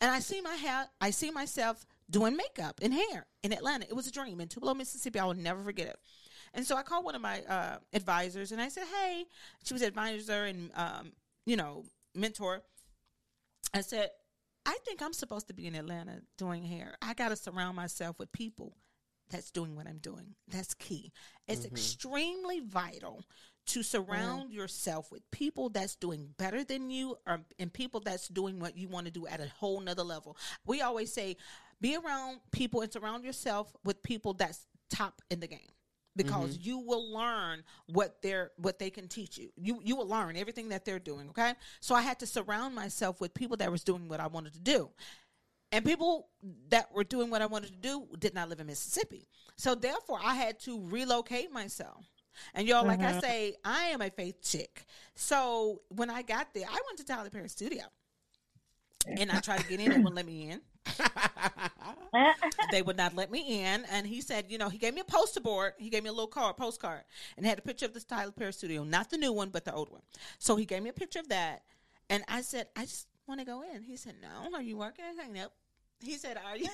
[0.00, 3.86] And I see my hair, I see myself doing makeup and hair in Atlanta.
[3.86, 5.18] It was a dream in Tupelo, Mississippi.
[5.20, 5.98] I will never forget it.
[6.52, 9.26] And so I called one of my uh, advisors and I said, Hey,
[9.64, 11.12] she was advisor and, um,
[11.46, 12.62] you know, mentor.
[13.72, 14.10] I said,
[14.66, 16.96] I think I'm supposed to be in Atlanta doing hair.
[17.02, 18.76] I got to surround myself with people
[19.30, 20.34] that's doing what I'm doing.
[20.48, 21.12] That's key.
[21.46, 21.72] It's Mhm.
[21.72, 23.24] extremely vital
[23.66, 28.58] to surround yourself with people that's doing better than you or, and people that's doing
[28.60, 30.36] what you want to do at a whole nother level.
[30.66, 31.36] We always say,
[31.80, 35.72] be around people and surround yourself with people that's top in the game
[36.16, 39.50] because you will learn what they're what they can teach you.
[39.56, 41.54] You you will learn everything that they're doing, okay?
[41.80, 44.60] So I had to surround myself with people that was doing what I wanted to
[44.60, 44.90] do.
[45.72, 46.28] And people
[46.68, 49.26] that were doing what I wanted to do did not live in Mississippi.
[49.56, 52.04] So therefore I had to relocate myself.
[52.54, 53.20] And y'all, like I Mhm.
[53.20, 54.84] say, I am a faith chick.
[55.16, 57.84] So when I got there, I went to Tyler Perry Studio.
[59.16, 60.60] And I tried to get in, it wouldn't let me in
[62.70, 63.84] they would not let me in.
[63.90, 65.74] And he said, you know, he gave me a poster board.
[65.78, 67.02] He gave me a little card, postcard,
[67.36, 69.74] and had a picture of this Tyler Perry studio, not the new one, but the
[69.74, 70.02] old one.
[70.38, 71.62] So he gave me a picture of that.
[72.10, 73.82] And I said, I just want to go in.
[73.82, 75.04] He said, No, are you working?
[75.04, 75.52] I said, Nope.
[76.00, 76.68] He said, Are you?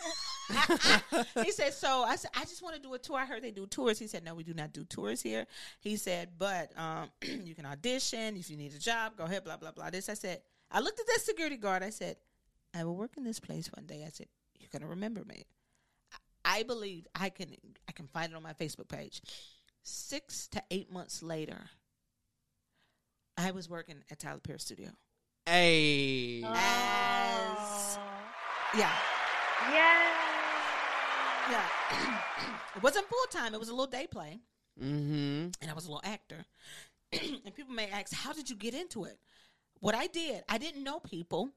[1.44, 3.18] he said, So I said, I just want to do a tour.
[3.18, 3.99] I heard they do tours.
[3.99, 5.46] He said, No, we do not do tours here.
[5.79, 7.11] He said, But um,
[7.44, 8.37] you can audition.
[8.37, 9.90] If you need a job, go ahead, blah, blah, blah.
[9.90, 11.83] This, I said, I looked at that security guard.
[11.83, 12.16] I said,
[12.75, 14.05] I will work in this place one day.
[14.07, 14.27] I said,
[14.59, 15.47] You're going to remember me.
[16.45, 17.55] I believe I can
[17.89, 19.21] I can find it on my Facebook page.
[19.83, 21.69] Six to eight months later,
[23.37, 24.91] I was working at Tyler Perry Studio.
[25.47, 26.43] Hey.
[26.45, 27.99] As-
[28.77, 28.93] Yeah,
[29.73, 30.13] yeah.
[31.51, 31.67] yeah.
[32.77, 33.55] it wasn't full time.
[33.55, 34.39] It was a little day play,
[34.81, 35.49] Mm-hmm.
[35.61, 36.45] and I was a little actor.
[37.13, 39.19] and people may ask, "How did you get into it?"
[39.81, 41.51] What I did, I didn't know people,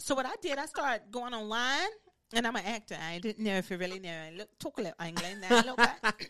[0.00, 1.90] so what I did, I started going online.
[2.32, 2.96] And I'm an actor.
[2.96, 4.08] I didn't know if you really know.
[4.08, 6.28] I look, talk a little English there a little bit.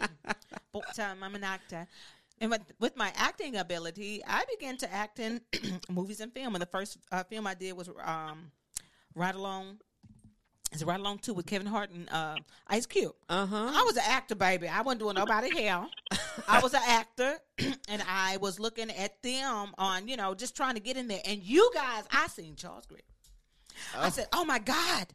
[0.72, 1.86] but um, I'm an actor.
[2.40, 5.42] And with, with my acting ability, I began to act in
[5.90, 6.54] movies and film.
[6.54, 8.50] And the first uh, film I did was um,
[9.14, 9.78] Ride Along
[10.72, 12.36] It's right along too with Kevin Hart and uh,
[12.68, 13.12] Ice Cube.
[13.28, 13.70] Uh huh.
[13.74, 14.68] I was an actor, baby.
[14.68, 15.90] I wasn't doing nobody hell.
[16.48, 17.36] I was an actor,
[17.88, 21.20] and I was looking at them on, you know, just trying to get in there.
[21.26, 22.86] And you guys, I seen Charles
[23.92, 24.06] Gregory.
[24.06, 25.06] I said, "Oh my God,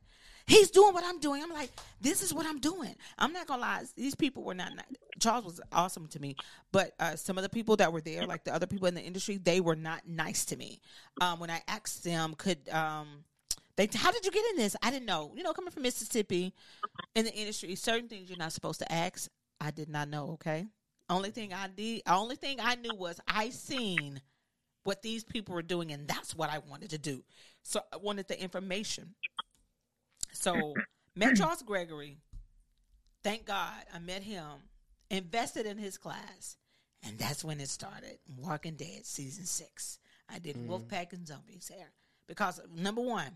[0.46, 3.62] he's doing what I'm doing." I'm like, "This is what I'm doing." I'm not gonna
[3.62, 4.76] lie; these people were not.
[4.76, 4.86] not
[5.20, 6.36] Charles was awesome to me,
[6.72, 9.02] but uh, some of the people that were there, like the other people in the
[9.02, 10.82] industry, they were not nice to me.
[11.22, 13.24] Um, when I asked them, could um,
[13.76, 13.90] they?
[13.94, 14.76] How did you get in this?
[14.82, 15.32] I didn't know.
[15.36, 16.54] You know, coming from Mississippi,
[17.16, 19.30] in the industry, certain things you're not supposed to ask.
[19.60, 20.32] I did not know.
[20.34, 20.68] Okay,
[21.10, 24.22] only thing I did, only thing I knew was I seen
[24.84, 27.24] what these people were doing, and that's what I wanted to do.
[27.68, 29.16] So I wanted the information.
[30.32, 30.76] So
[31.16, 32.20] met Charles Gregory.
[33.24, 34.46] Thank God I met him.
[35.10, 36.58] Invested in his class,
[37.04, 38.20] and that's when it started.
[38.38, 40.00] Walking Dead season six.
[40.30, 41.92] I did Wolfpack and Zombies there
[42.28, 43.32] because number one,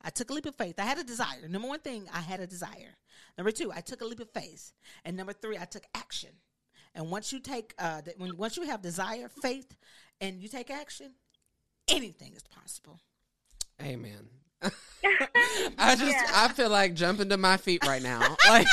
[0.00, 0.78] I took a leap of faith.
[0.78, 1.48] I had a desire.
[1.48, 2.96] Number one thing, I had a desire.
[3.36, 4.72] Number two, I took a leap of faith,
[5.04, 6.30] and number three, I took action.
[6.94, 9.74] And once you take, uh, the, when once you have desire, faith,
[10.20, 11.14] and you take action,
[11.88, 13.00] anything is possible.
[13.80, 14.28] Amen.
[15.78, 18.36] I just I feel like jumping to my feet right now.
[18.48, 18.66] Like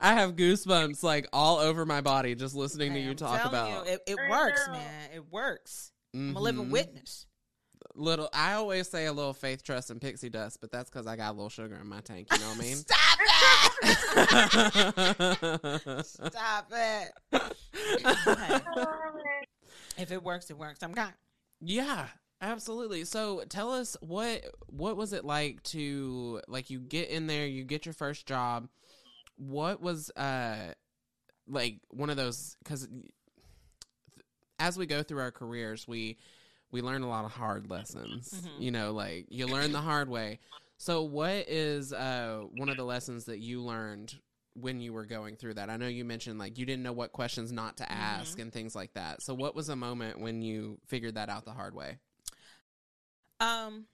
[0.00, 3.86] I have goosebumps like all over my body just listening to you I'm talk about
[3.86, 5.10] you, it, it works, man.
[5.14, 5.92] It works.
[6.14, 6.70] I'm a living Mhm.
[6.70, 7.26] witness.
[7.94, 8.30] little.
[8.32, 11.30] I always say a little faith, trust, and pixie dust, but that's because I got
[11.32, 12.28] a little sugar in my tank.
[12.32, 12.76] You know what I mean?
[12.76, 13.18] Stop
[15.92, 16.06] it!
[16.06, 17.12] Stop it.
[19.98, 20.82] if it works, it works.
[20.82, 21.12] I'm kind.
[21.60, 22.06] Yeah,
[22.40, 23.04] absolutely.
[23.04, 27.64] So tell us what what was it like to like you get in there, you
[27.64, 28.68] get your first job.
[29.36, 30.72] What was uh
[31.48, 32.88] like one of those cuz
[34.58, 36.16] as we go through our careers, we
[36.72, 38.32] we learn a lot of hard lessons.
[38.34, 38.60] Mhm.
[38.60, 40.40] You know, like you learn the hard way.
[40.78, 44.18] So what is uh one of the lessons that you learned
[44.54, 45.70] when you were going through that?
[45.70, 48.74] I know you mentioned like you didn't know what questions not to ask and things
[48.74, 49.22] like that.
[49.22, 51.98] So what was a moment when you figured that out the hard way?
[53.40, 53.86] Um,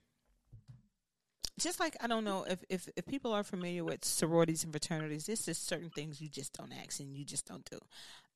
[1.59, 5.25] just like I don't know if if if people are familiar with sororities and fraternities,
[5.25, 7.79] this is certain things you just don't ask and you just don't do.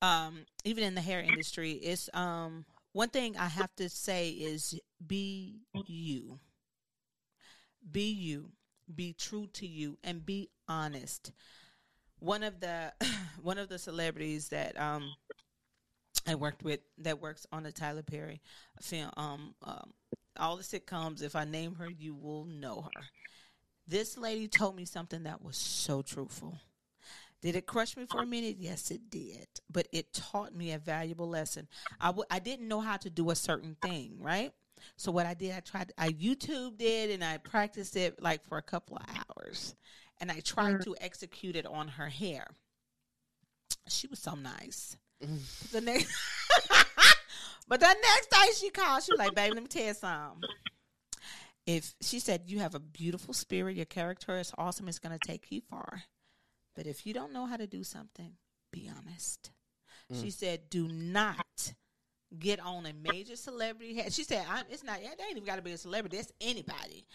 [0.02, 4.80] Um, even in the hair industry, it's um one thing I have to say is
[5.06, 6.40] be you.
[7.92, 8.52] Be you.
[8.94, 11.32] Be true to you and be honest.
[12.20, 12.94] One of the
[13.42, 15.16] one of the celebrities that um
[16.28, 18.42] I worked with that works on the Tyler Perry
[18.82, 19.94] film um, um
[20.40, 23.04] all the sitcoms, if I name her, you will know her.
[23.88, 26.58] This lady told me something that was so truthful.
[27.42, 28.58] Did it crush me for a minute?
[28.60, 29.48] Yes, it did.
[29.70, 31.68] But it taught me a valuable lesson.
[32.02, 34.52] I w- I didn't know how to do a certain thing, right?
[34.96, 38.58] So what I did, I tried, I YouTubed it and I practiced it like for
[38.58, 39.76] a couple of hours.
[40.20, 40.84] And I tried mm.
[40.86, 42.48] to execute it on her hair.
[43.88, 44.98] She was so nice.
[45.72, 46.14] the next
[47.68, 50.50] But the next day she called, she was like, baby, let me tell you something.
[51.66, 55.52] If she said you have a beautiful spirit, your character is awesome, it's gonna take
[55.52, 56.04] you far.
[56.76, 58.34] But if you don't know how to do something,
[58.72, 59.52] be honest.
[60.14, 60.34] She mm.
[60.34, 61.74] said, do not
[62.38, 64.14] get on a major celebrity head.
[64.14, 66.18] She said, I, it's not, it ain't even got to be a celebrity.
[66.18, 67.06] That's anybody.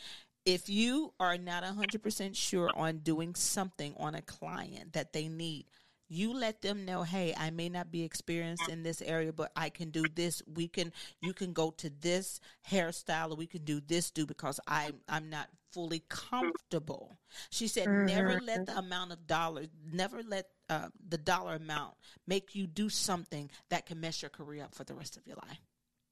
[0.45, 5.67] If you are not 100% sure on doing something on a client that they need,
[6.13, 9.71] you let them know, hey, I may not be experienced in this area, but I
[9.71, 10.43] can do this.
[10.47, 12.39] We can, you can go to this
[12.71, 17.19] hairstyle, or we can do this do because I'm, I'm not fully comfortable.
[17.49, 21.95] She said, never let the amount of dollars, never let uh, the dollar amount
[22.27, 25.37] make you do something that can mess your career up for the rest of your
[25.37, 25.61] life.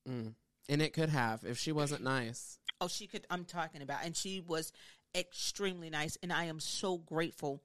[0.09, 0.33] Mm.
[0.71, 2.59] And it could have if she wasn't nice.
[2.81, 3.27] Oh, she could.
[3.29, 4.73] I'm talking about, and she was
[5.15, 7.61] extremely nice, and I am so grateful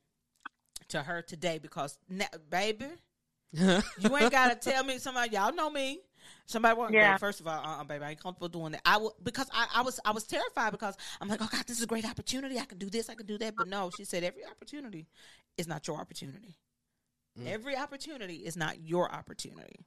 [0.89, 2.87] to her today because, na- baby,
[3.53, 4.97] you ain't gotta tell me.
[4.97, 6.01] Somebody, y'all know me.
[6.45, 7.01] Somebody want Yeah.
[7.01, 7.17] yeah.
[7.17, 8.81] First of all, uh, uh baby, I ain't comfortable doing that.
[8.85, 11.77] I will because I, I was I was terrified because I'm like, oh God, this
[11.77, 12.59] is a great opportunity.
[12.59, 13.55] I can do this, I can do that.
[13.55, 15.07] But no, she said every opportunity
[15.57, 16.57] is not your opportunity.
[17.39, 17.47] Mm.
[17.47, 19.85] Every opportunity is not your opportunity.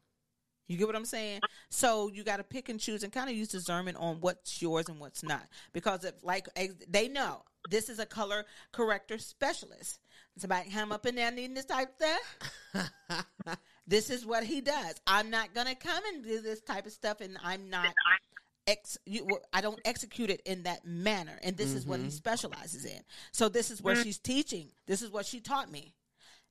[0.68, 1.40] You get what I'm saying?
[1.70, 4.86] So you got to pick and choose and kind of use discernment on what's yours
[4.88, 5.46] and what's not.
[5.72, 6.46] Because if like
[6.88, 10.00] they know this is a color corrector specialist.
[10.38, 11.94] Somebody come up in there needing this type of
[12.74, 13.26] stuff.
[13.86, 14.94] this is what he does.
[15.06, 17.92] I'm not gonna come and do this type of stuff, and I'm not
[18.66, 18.96] ex.
[19.04, 22.12] You, I don't execute it in that manner, and this is what he Mhm.
[22.12, 23.02] specializes in.
[23.32, 24.70] So this is where she's teaching.
[24.86, 25.94] This is what she taught me.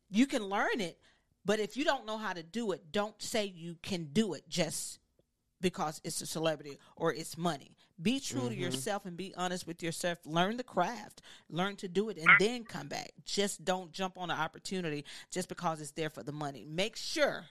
[0.09, 0.99] You can learn it,
[1.45, 4.49] but if you don't know how to do it, don't say you can do it
[4.49, 4.99] just
[5.61, 7.76] because it's a celebrity or it's money.
[7.99, 8.59] Be true to Mhm.
[8.59, 10.19] yourself and be honest with yourself.
[10.25, 13.11] Learn the craft, learn to do it, and then come back.
[13.25, 16.63] Just don't jump on an opportunity just because it's there for the money.
[16.63, 17.47] Make sure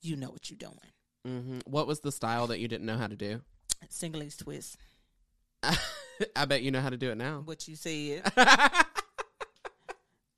[0.00, 0.92] you know what you're doing.
[1.26, 1.58] Mm-hmm.
[1.64, 3.42] What was the style that you didn't know how to do?
[3.88, 4.76] Senegalese twist.
[6.36, 7.42] I bet you know how to do it now.
[7.44, 8.22] What you said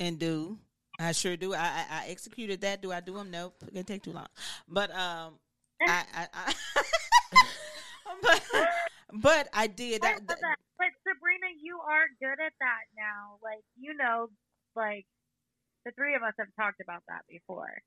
[0.00, 0.58] and do.
[0.98, 1.54] I sure do.
[1.54, 2.82] I, I, I executed that.
[2.82, 3.30] Do I do them?
[3.30, 3.62] Nope.
[3.66, 4.26] It didn't take too long.
[4.68, 5.34] But um,
[5.80, 6.54] I, I, I
[8.22, 8.42] but,
[9.12, 10.02] but I did.
[10.02, 10.58] That, that.
[10.78, 13.38] But Sabrina, you are good at that now.
[13.42, 14.28] Like you know,
[14.74, 15.06] like
[15.84, 17.82] the three of us have talked about that before.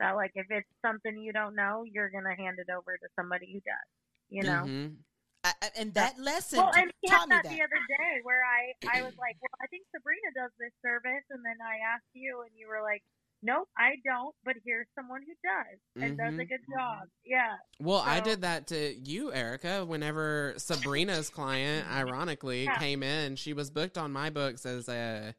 [0.00, 3.52] That like if it's something you don't know, you're gonna hand it over to somebody
[3.52, 3.88] who does.
[4.28, 4.64] You know.
[4.66, 4.96] Mhm.
[5.44, 7.52] I, and that lesson Well, and taught had that, that.
[7.52, 11.24] the other day where I I was like, well, I think Sabrina does this service,
[11.28, 13.04] and then I asked you, and you were like,
[13.44, 16.48] nope, I don't, but here's someone who does and does a Mhm.
[16.48, 17.08] good job.
[17.24, 17.56] Yeah.
[17.78, 19.86] Well, I did that to you, Ericka.
[19.86, 22.78] Whenever Sabrina's client, ironically, Yeah.
[22.78, 25.34] came in, she was booked on my books as a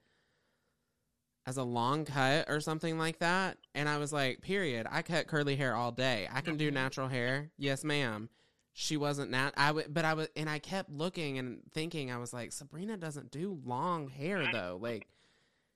[1.48, 4.88] as a long cut or something like that, and I was like, "Period.
[4.90, 6.28] I cut curly hair all day.
[6.32, 7.52] I can do natural hair.
[7.58, 8.30] Yes, ma'am."
[8.74, 9.52] She wasn't nat.
[9.56, 12.12] I would, but I was, and I kept looking and thinking.
[12.12, 14.78] I was like, Sabrina doesn't do long hair though.
[14.82, 15.08] Like,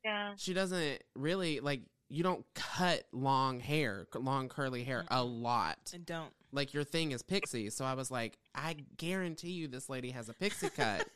[0.04, 0.34] Yeah.
[0.38, 1.82] she doesn't really like.
[2.10, 6.32] You don't cut long hair, long curly hair a lot and don't.
[6.52, 7.70] like your thing is pixie.
[7.70, 11.08] So I was like, I guarantee you this lady has a pixie cut.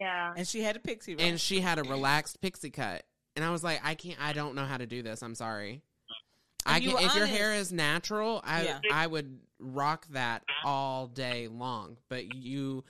[0.00, 0.32] Yeah.
[0.36, 1.14] And she had a pixie.
[1.14, 1.24] Right?
[1.26, 3.04] and she had a relaxed pixie cut.
[3.36, 5.22] And I was like, I can't I don't know how to do this.
[5.22, 5.82] I'm sorry.
[6.66, 8.78] And I you can, were if your hair is natural, I Yeah.
[8.92, 11.96] I would rock that all day long.
[12.08, 12.84] But you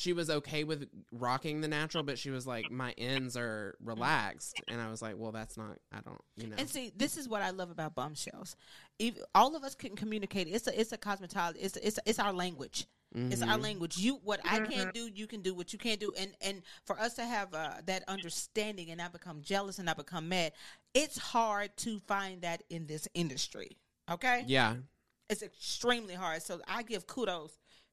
[0.00, 4.54] she was okay with rocking the natural, but she was like, My ends are relaxed.
[4.66, 6.56] And I was like, Well, that's not I don't you know.
[6.58, 8.56] And see, this is what I love about bombshells.
[8.98, 11.56] If all of us can communicate, it's a it's a cosmetology.
[11.60, 12.86] It's it's it's our language.
[13.14, 13.62] It's our Mhm.
[13.62, 13.98] language.
[13.98, 16.98] You what I can't do, you can do what you can't do, and and for
[16.98, 20.52] us to have uh, that understanding and not become jealous and not become mad,
[20.94, 23.76] it's hard to find that in this industry.
[24.10, 24.76] Okay, Yeah.
[25.28, 26.42] it's extremely hard.
[26.42, 27.52] So I give kudos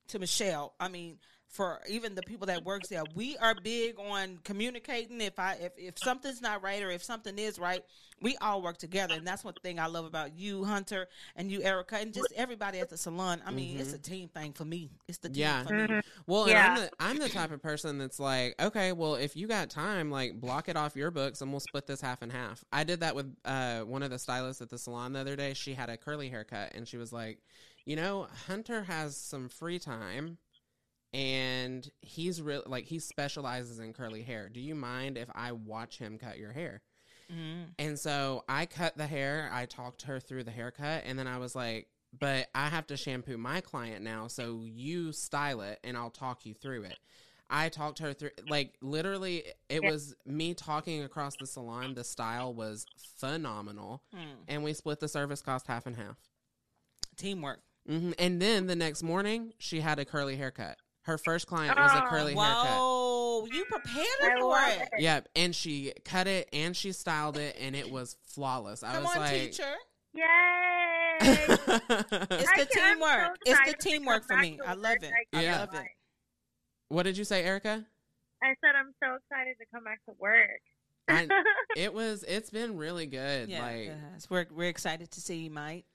[0.09, 0.73] to Michelle.
[0.79, 1.17] I mean,
[1.57, 5.19] for even the people that works there, we are big on communicating.
[5.19, 7.83] If I if, if something's not right or if something is right,
[8.21, 11.61] we all work together, and that's one thing I love about you, Hunter, and you,
[11.61, 13.41] Ericka, and just everybody at the salon.
[13.45, 14.91] I mean, it's a team thing for me.
[15.07, 15.63] It's the team Yeah.
[15.63, 16.01] for me.
[16.27, 16.69] Well, and Yeah.
[16.69, 20.11] I'm the I'm the type of person that's like, okay, well, if you got time,
[20.11, 22.63] like block it off your books and we'll split this half and half.
[22.71, 25.55] I did that with uh, one of the stylists at the salon the other day.
[25.55, 27.39] She had a curly haircut and she was like,
[27.85, 30.37] you know, Hunter has some free time
[31.17, 34.49] and he's real like he specializes in curly hair.
[34.49, 36.83] Do you mind if I watch him cut your hair?
[37.31, 37.73] Mhm.
[37.79, 39.49] And so I cut the hair.
[39.51, 42.97] I talked her through the haircut, and then I was like, "But I have to
[42.97, 46.99] shampoo my client now, so you style it, and I'll talk you through it."
[47.49, 51.95] I talked her through, like literally, it was me talking across the salon.
[51.95, 52.85] The style was
[53.17, 54.43] phenomenal, Hmm.
[54.47, 56.17] and we split the service cost half and half.
[57.15, 57.61] Teamwork.
[57.87, 60.77] hmm And then the next morning, she had a curly haircut.
[61.07, 62.77] Her first client was a Oh, curly ah, haircut.
[62.79, 64.89] Whoa, you prepared I her for it.
[64.91, 65.01] it.
[65.01, 68.83] Yep, and she cut it and she styled it, and it was flawless.
[68.83, 69.73] I Come was on, like, teacher.
[70.13, 70.23] Yay!
[71.21, 73.37] It's the can't- so teamwork.
[73.45, 74.59] it's the teamwork for me.
[74.67, 75.11] I love it.
[75.33, 75.59] I I Yeah.
[75.59, 75.85] love it.
[76.89, 77.85] what did you say, Ericka?
[78.43, 80.59] I said I'm so excited to come back to work.
[81.07, 81.27] I,
[81.77, 82.23] it was.
[82.27, 83.47] It's been really good.
[83.49, 84.27] Yeah, like yes.
[84.29, 85.85] we're we're excited to see you, Mike.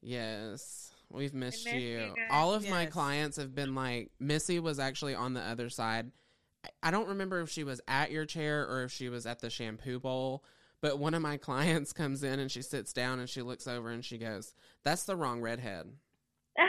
[0.00, 1.98] yes, we've missed miss you.
[1.98, 2.14] you.
[2.30, 4.10] All of my clients have been like.
[4.20, 6.10] Missy was actually on the other side.
[6.64, 9.40] I- I don't remember if she was at your chair or if she was at
[9.40, 10.44] the shampoo bowl.
[10.80, 13.90] But one of my clients comes in and she sits down and she looks over
[13.90, 15.92] and she goes, "That's the wrong redhead."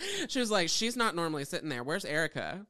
[0.28, 1.82] she was like, "She's not normally sitting there.
[1.82, 2.66] Where's Ericka?"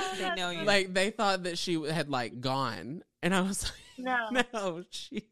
[0.00, 0.62] Oh, They know you.
[0.64, 3.72] Like they thought that she had like gone, and I was like.
[3.98, 4.42] no.
[4.54, 5.22] No, she's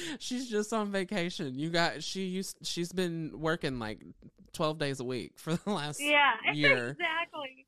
[0.18, 1.58] she's just on vacation.
[1.58, 4.00] You got she used she's been working like
[4.52, 6.88] twelve days a week for the last Yeah, year.
[6.90, 7.66] exactly.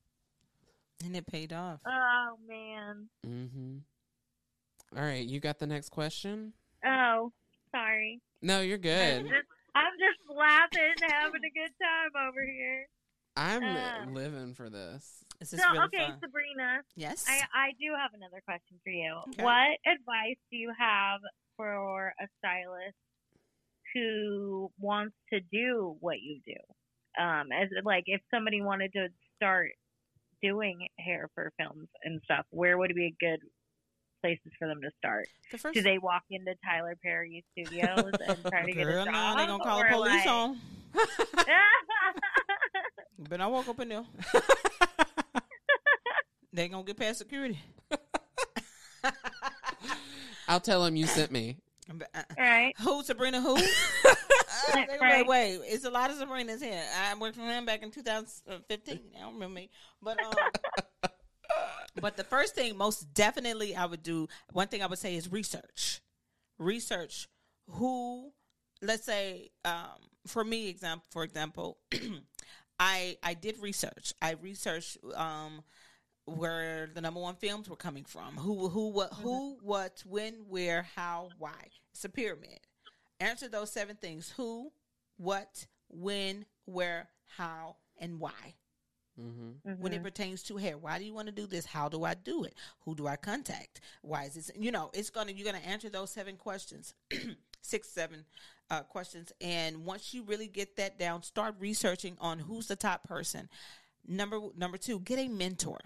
[1.05, 1.81] And it paid off.
[1.87, 3.09] Oh man.
[3.27, 3.77] Mm-hmm.
[4.99, 6.53] All right, you got the next question?
[6.87, 7.33] Oh,
[7.73, 8.21] sorry.
[8.43, 9.23] No, you're I'm good.
[9.25, 12.87] just, I'm just laughing, having a good time over here.
[13.37, 15.25] I'm uh, living for this.
[15.41, 16.21] This is So, really okay, fun.
[16.23, 17.25] Sabrina, Yes.
[17.29, 19.19] I I do have another question for you.
[19.31, 19.43] Okay.
[19.43, 21.21] What advice do you have
[21.57, 22.97] for a stylist
[23.95, 27.23] who wants to do what you do?
[27.23, 29.71] Um, as like if somebody wanted to start
[30.43, 33.39] doing hair for films and stuff, where would be a good
[34.21, 35.29] places for them to start?
[35.53, 39.05] the first Do they walk into Tyler Perry Studios and try to get girl, a
[39.07, 39.39] no, job?
[39.39, 40.59] they gonna call the police like- on.
[43.29, 44.05] But I walk up in there.
[46.53, 47.59] they gonna get past security.
[50.49, 51.59] I'll tell him you sent me.
[52.15, 52.73] Uh, Right.
[52.81, 53.43] Who Sabrina?
[53.43, 53.57] Who?
[53.57, 53.59] uh,
[54.73, 55.19] they gonna be Right.
[55.19, 56.83] like, wait, it's a lot of Sabrinas here.
[56.99, 59.01] I worked for him back in 2015.
[59.15, 59.69] I don't remember me,
[60.01, 60.33] but um,
[62.01, 64.29] but the first thing, most definitely, I would do.
[64.53, 66.01] One thing I would say is research.
[66.59, 67.29] Research
[67.69, 68.33] who,
[68.81, 71.77] let's say, um, for me, example, for example,
[72.79, 74.15] I I did research.
[74.23, 75.63] I researched um
[76.27, 78.37] where the number one films were coming from.
[78.37, 81.71] Who who what who what when where how why.
[81.93, 82.61] It's a pyramid.
[83.21, 84.73] Answer those seven things: who,
[85.17, 88.55] what, when, where, how, and why.
[89.21, 89.81] Mm-hmm.
[89.81, 91.65] When it pertains to hair, why do you want to do this?
[91.65, 92.55] How do I do it?
[92.85, 93.81] Who do I contact?
[94.03, 94.51] Why is this?
[94.59, 96.95] You know, it's gonna you're gonna answer those seven questions,
[97.61, 98.25] six, seven
[98.71, 103.05] uh, questions, and once you really get that down, start researching on who's the top
[103.05, 103.49] person.
[104.07, 105.79] Number number two, get a mentor.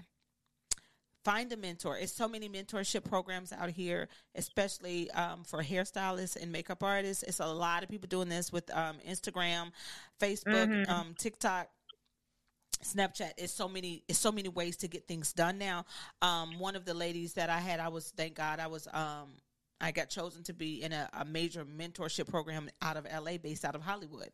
[1.28, 1.98] Find a mentor.
[1.98, 7.22] It's so many mentorship programs out here, especially um, for hairstylists and makeup artists.
[7.22, 9.72] It's a lot of people doing this with um, Instagram,
[10.18, 10.88] Facebook, Mhm.
[10.88, 11.68] um, TikTok.
[12.82, 15.84] Snapchat is so many it's so many ways to get things done now.
[16.22, 19.28] Um, one of the ladies that I had, I was thank God I was um
[19.82, 23.66] I got chosen to be in a, a major mentorship program out of LA, based
[23.66, 24.30] out of Hollywood.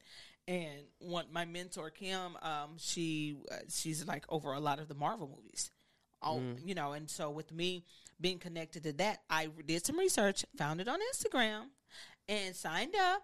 [0.47, 4.95] And one my mentor Kim, um, she uh, she's like over a lot of the
[4.95, 5.73] Marvel movies.
[6.25, 7.85] Oh, you know, and so with me
[8.21, 11.67] being connected to that, I did some research, found it on Instagram,
[12.29, 13.23] and signed up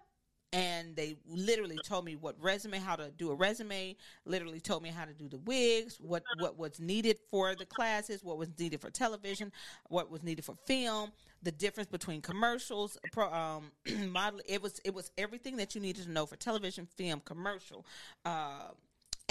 [0.53, 3.95] and they literally told me what resume how to do a resume
[4.25, 8.23] literally told me how to do the wigs what what was needed for the classes
[8.23, 9.51] what was needed for television
[9.87, 11.11] what was needed for film
[11.43, 13.71] the difference between commercials pro, um
[14.11, 17.85] model it was it was everything that you needed to know for television film commercial
[18.25, 18.67] uh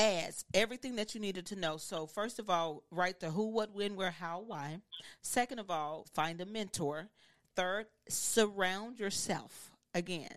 [0.00, 3.74] ads everything that you needed to know so first of all write the who what
[3.74, 4.78] when where how why
[5.20, 7.08] second of all find a mentor
[7.56, 10.36] third surround yourself again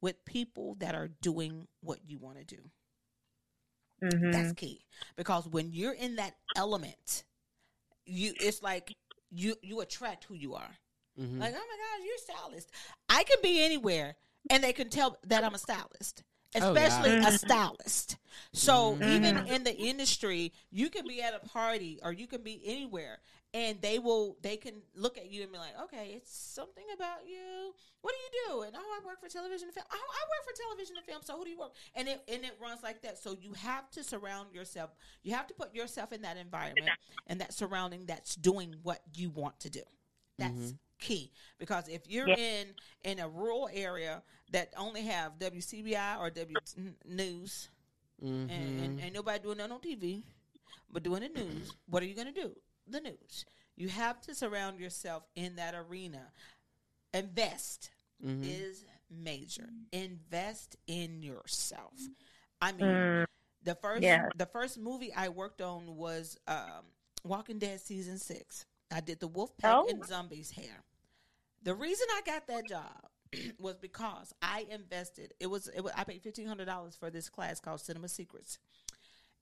[0.00, 2.62] with people that are doing what you want to do.
[4.02, 4.32] Mhm.
[4.32, 4.84] That's key
[5.16, 7.24] because when you're in that element,
[8.04, 8.94] you it's like
[9.30, 10.78] you you attract who you are.
[11.18, 11.40] Mm-hmm.
[11.40, 12.70] Like, oh my gosh, you're a stylist.
[13.08, 14.16] I can be anywhere,
[14.50, 16.22] and they can tell that I'm a stylist,
[16.62, 16.86] Oh, yeah.
[16.86, 17.38] especially a Mhm.
[17.38, 18.16] stylist.
[18.52, 19.02] So Mhm.
[19.02, 23.20] even in the industry, you can be at a party or you can be anywhere,
[23.54, 27.26] and they will they can look at you and be like, okay, it's something about
[27.26, 27.74] you.
[28.02, 28.62] What do you do?
[28.62, 29.86] And oh, I work for television and film.
[29.90, 31.22] Oh, I work for television and film.
[31.22, 31.74] So who do you work?
[31.94, 33.18] And it and it runs like that.
[33.18, 34.90] So you have to surround yourself.
[35.22, 36.92] You have to put yourself in that environment
[37.26, 39.82] and that surrounding that's doing what you want to do.
[40.38, 40.78] That's Mhm.
[40.98, 42.36] Key because if you're Yeah.
[42.36, 42.66] in
[43.04, 46.56] in a rural area that only have WCBI or W
[47.04, 47.68] News
[48.24, 48.50] Mm-hmm.
[48.50, 50.22] and, and, and nobody doing that on TV,
[50.90, 52.50] but doing the news, what are you going to do?
[52.88, 53.44] The news.
[53.76, 56.32] You have to surround yourself in that arena.
[57.12, 57.90] Invest
[58.24, 58.44] Mm-hmm.
[58.44, 59.68] is major.
[59.92, 61.92] Invest in yourself.
[62.62, 63.26] I mean, Mm.
[63.62, 64.30] the first Yeah.
[64.36, 66.86] the first movie I worked on was um,
[67.22, 68.64] Walking Dead season six.
[68.92, 69.86] I did the Wolfpack Oh.
[69.88, 70.82] and Zombies hair.
[71.62, 73.08] The reason I got that job
[73.58, 75.34] was because I invested.
[75.40, 78.58] It was, it was I paid fifteen hundred dollars for this class called Cinema Secrets,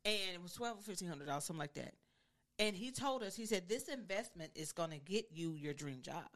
[0.04, 1.94] and it was twelve or fifteen hundred dollars, something like that.
[2.58, 6.02] And he told us, he said, this investment is going to get you your dream
[6.02, 6.28] job.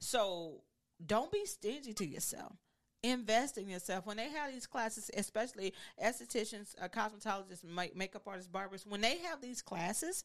[0.00, 0.62] So
[1.04, 2.56] don't be stingy to yourself.
[3.02, 4.06] Invest in yourself.
[4.06, 9.18] When they have these classes, especially estheticians, uh, cosmetologists, make, makeup artists, barbers, when they
[9.18, 10.24] have these classes,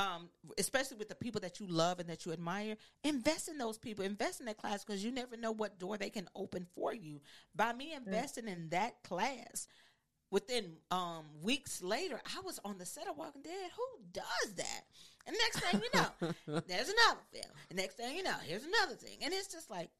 [0.00, 0.28] um,
[0.58, 4.04] especially with the people that you love and that you admire, invest in those people.
[4.04, 7.20] Invest in that class because you never know what door they can open for you.
[7.54, 9.68] By me investing in that class,
[10.30, 13.70] within um, weeks later, I was on the set of Walking Dead.
[13.76, 14.82] Who does that?
[15.26, 17.54] And next thing you know, there's another film.
[17.68, 19.18] And next thing you know, here's another thing.
[19.22, 19.90] And it's just like,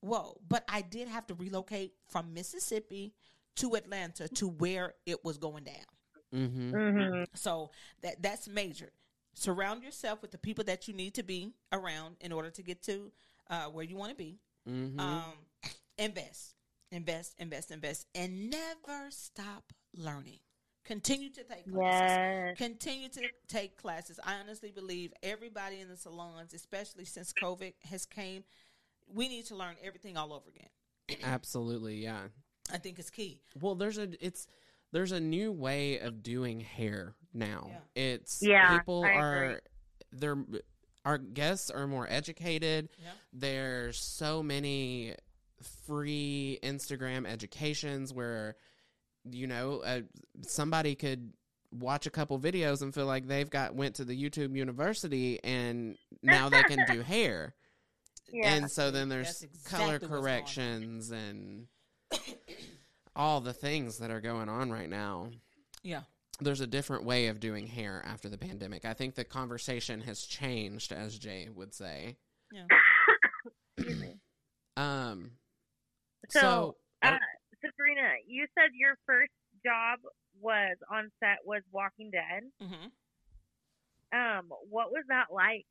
[0.00, 0.38] whoa.
[0.48, 3.12] But I did have to relocate from Mississippi
[3.56, 5.74] to Atlanta to where it was going down.
[6.34, 6.74] Mm-hmm.
[6.74, 7.26] Mhm.
[7.34, 7.70] So
[8.02, 8.90] that that's major.
[9.34, 12.82] Surround yourself with the people that you need to be around in order to get
[12.82, 13.10] to
[13.48, 14.38] uh, where you want to be.
[14.68, 15.00] Mm-hmm.
[15.00, 15.32] Um,
[15.98, 16.54] invest,
[16.90, 20.38] invest, invest, invest, and never stop learning.
[20.84, 22.08] Continue to take classes.
[22.08, 22.58] Yes.
[22.58, 24.18] Continue to take classes.
[24.24, 28.42] I honestly believe everybody in the salons, especially since COVID has came,
[29.06, 31.20] we need to learn everything all over again.
[31.24, 32.22] Absolutely, yeah.
[32.72, 33.40] I think it's key.
[33.60, 34.46] Well, there's a it's
[34.92, 37.70] there's a new way of doing hair now.
[37.70, 38.02] Yeah.
[38.14, 39.60] It's Yeah, people I are agree.
[40.12, 40.44] they're
[41.04, 42.88] our guests are more educated.
[43.02, 43.10] Yeah.
[43.32, 45.14] There's so many
[45.86, 48.56] free Instagram educations where
[49.30, 50.00] you know uh,
[50.42, 51.32] somebody could
[51.72, 55.96] watch a couple videos and feel like they've got went to the YouTube University and
[56.22, 57.54] now they can do hair.
[58.30, 58.54] Yeah.
[58.54, 60.20] And so then there's exactly color what's going on.
[60.22, 61.66] corrections and
[63.16, 65.28] all the things that are going on right now.
[65.82, 66.02] Yeah.
[66.42, 68.84] There's a different way of doing hair after the pandemic.
[68.84, 72.16] I think the conversation has changed, as Jay would say.
[72.52, 72.66] Yeah.
[74.76, 75.32] Um,
[76.30, 77.18] So, so, uh,
[77.60, 79.30] Sabrina, you said your first
[79.64, 79.98] job
[80.40, 82.44] was on set was Walking Dead.
[82.62, 82.88] Mm-hmm.
[84.18, 85.66] Um, what was that like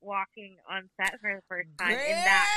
[0.00, 2.48] walking on set for the first time in that?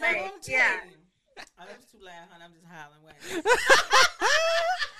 [0.00, 0.68] Remember what I'm Yeah.
[0.78, 0.96] telling you?
[1.38, 2.44] Oh, that was too loud, honey.
[2.44, 3.44] I'm just hollering.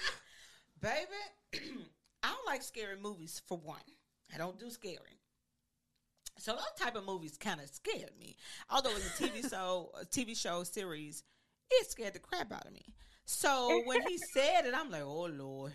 [0.81, 1.55] Baby,
[2.23, 3.77] I don't like scary movies for one.
[4.33, 5.19] I don't do scary.
[6.39, 8.37] So those type of movies kind of scared me.
[8.71, 11.25] Although it's a TV show, uh, a TV show series,
[11.71, 12.95] it scared the crap out of me.
[13.25, 15.73] So when he said it, I'm like, oh lord.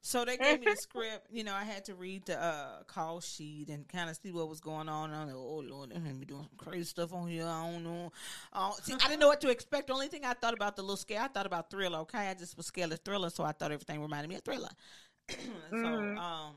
[0.00, 1.26] So they gave me the script.
[1.30, 4.48] You know, I had to read the uh, call sheet and kind of see what
[4.48, 5.12] was going on.
[5.12, 7.44] I'm like, oh lord, they're gonna be doing some crazy stuff on here.
[7.46, 8.12] I don't know.
[8.52, 9.88] Uh, see, I didn't know what to expect.
[9.88, 11.98] The only thing I thought about the little scare, I thought about Thriller.
[12.00, 14.70] Okay, I just was scared of Thriller, so I thought everything reminded me of Thriller.
[15.28, 15.36] so,
[15.76, 16.18] Mhm.
[16.18, 16.54] um,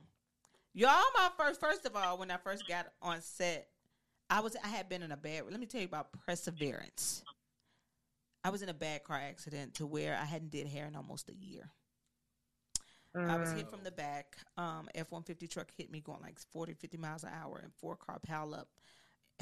[0.73, 3.67] y'all, my first, first of all, when I first got on set,
[4.29, 5.43] I was, I had been in a bad.
[5.49, 7.23] Let me tell you about perseverance.
[8.43, 11.29] I was in a bad car accident to where I hadn't did hair in almost
[11.29, 11.69] a year.
[13.16, 14.38] I was hit from the back.
[14.57, 17.72] Um, F one fifty truck hit me going like 40, 50 miles an hour, and
[17.74, 18.68] four car pile up,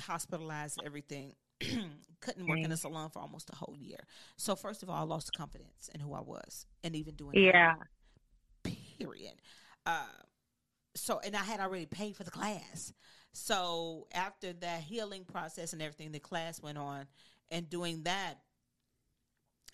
[0.01, 1.34] hospitalized, everything.
[2.22, 3.99] Couldn't work in a salon for almost a whole year.
[4.38, 7.76] So first of all, I lost confidence in who I was, and even doing Yeah.
[7.76, 9.34] hair, period.
[9.86, 10.05] Uh,
[10.95, 12.93] so and I had already paid for the class.
[13.34, 17.05] So after that healing process and everything, the class went on,
[17.51, 18.36] and doing that,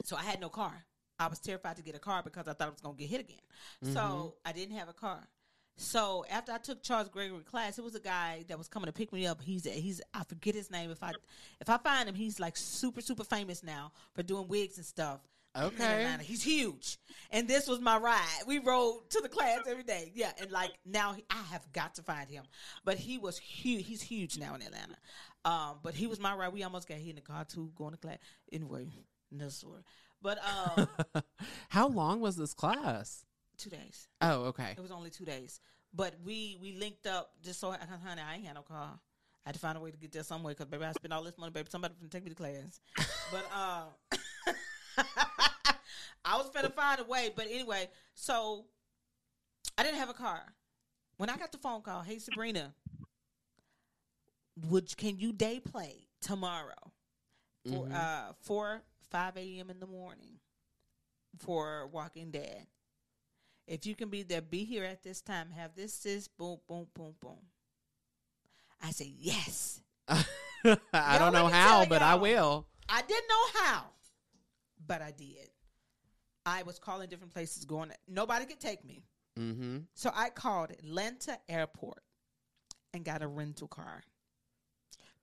[0.04, 0.86] so I had no car.
[1.20, 3.10] I was terrified to get a car because I thought I was going to get
[3.10, 3.94] hit again.
[3.94, 5.22] So I didn't have a car.
[5.78, 8.94] So after I took Charles Gregory class, it was a guy that was coming to
[8.94, 9.42] pick me up.
[9.42, 10.90] He's he's I forget his name.
[10.90, 11.12] If I
[11.60, 15.20] if I find him, he's like super super famous now for doing wigs and stuff.
[15.54, 15.84] in Okay.
[16.04, 16.24] Atlanta.
[16.24, 16.98] he's huge.
[17.30, 18.44] And this was my ride.
[18.48, 20.12] We rode to the class every day.
[20.16, 22.46] Yeah, and like now he- I have got to find him.
[22.86, 23.86] But he was huge.
[23.86, 24.96] He's huge now in Atlanta.
[25.44, 26.54] Um, but he was my ride.
[26.54, 28.18] We almost got hit in the car too, going to class.
[28.52, 28.88] Anyway,
[29.30, 29.82] no story.
[30.26, 30.88] But um,
[31.70, 33.24] How long was this class?
[33.60, 34.08] two days.
[34.22, 34.74] Oh, okay.
[34.76, 35.60] It was only two days,
[35.94, 37.72] but we we linked up just so
[38.04, 38.90] honey, I ain't had no car.
[39.46, 41.22] I had to find a way to get there somewhere because baby, I spent all
[41.24, 41.68] this money, baby.
[41.70, 42.82] Somebody can take me to class,
[43.32, 43.84] but uh,
[46.26, 47.32] I was gonna find a way.
[47.36, 48.66] But anyway, so
[49.78, 50.42] I didn't have a car.
[51.18, 52.74] When I got the phone call, hey Sabrina,
[54.70, 56.92] would can you day play tomorrow
[57.70, 57.94] for Mhm.
[57.94, 58.82] uh four
[59.12, 59.70] five a.m.
[59.70, 60.40] in the morning
[61.40, 62.68] for Walking Dead?
[63.68, 65.50] If you can be there, be here at this time.
[65.56, 67.40] Have this, this, boom, boom, boom, boom.
[68.82, 69.82] I say yes.
[70.08, 70.24] I
[70.64, 72.68] Y'all, don't know how, but I will.
[72.88, 73.86] I didn't know how,
[74.86, 75.50] but I did.
[76.46, 77.92] I was calling different places, going.
[78.08, 79.04] Nobody could take me,
[79.40, 79.80] Mm-hmm.
[79.96, 82.04] so I called Atlanta Airport
[82.94, 84.04] and got a rental car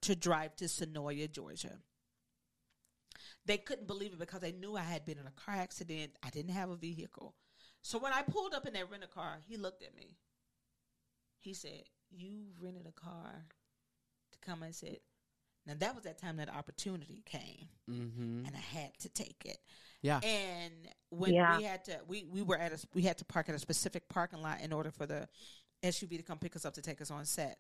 [0.03, 1.79] to drive to Senoia, Georgia.
[3.45, 6.13] They couldn't believe it because they knew I had been in a car accident.
[6.23, 7.35] I didn't have a vehicle.
[7.83, 10.17] So when I pulled up in that rental car, he looked at me.
[11.41, 13.47] He said, You rented a car
[14.33, 14.99] to come and said,
[15.67, 18.47] Now that was that time that opportunity came Mm-hmm.
[18.47, 19.59] and I had to take it.
[20.03, 20.21] Yeah.
[20.23, 20.73] And
[21.11, 21.59] when Yeah.
[21.59, 24.09] we had to we, we were at a we had to park at a specific
[24.09, 25.29] parking lot in order for the
[25.83, 27.59] SUV to come pick us up to take us on set.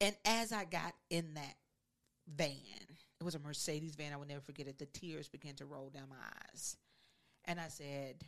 [0.00, 1.54] And as I got in that
[2.28, 2.87] van,
[3.20, 5.90] it was a Mercedes van, I will never forget it, the tears began to roll
[5.90, 6.76] down my eyes.
[7.44, 8.24] And I said,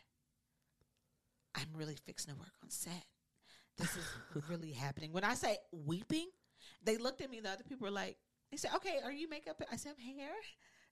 [1.55, 3.05] I'm really fixing to work on set.
[3.77, 4.05] This is
[4.49, 5.13] really happening.
[5.13, 6.29] When I say weeping,
[6.83, 8.17] they looked at me, the other people were like,
[8.51, 9.63] they said, Okay, are you makeup?
[9.71, 10.33] I said, I'm hair.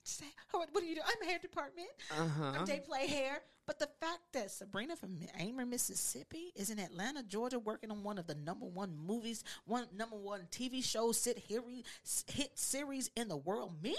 [0.04, 1.02] Say, oh, what, do you do?
[1.04, 1.88] I'm hair department.
[2.10, 2.52] Uh-huh.
[2.56, 3.40] I'm day play hair.
[3.68, 8.16] But the fact that Sabrina from Amory, Mississippi is in Atlanta, Georgia, working on one
[8.16, 13.36] of the number one movies, one number one TV shows, hit, hit series in the
[13.36, 13.94] world, me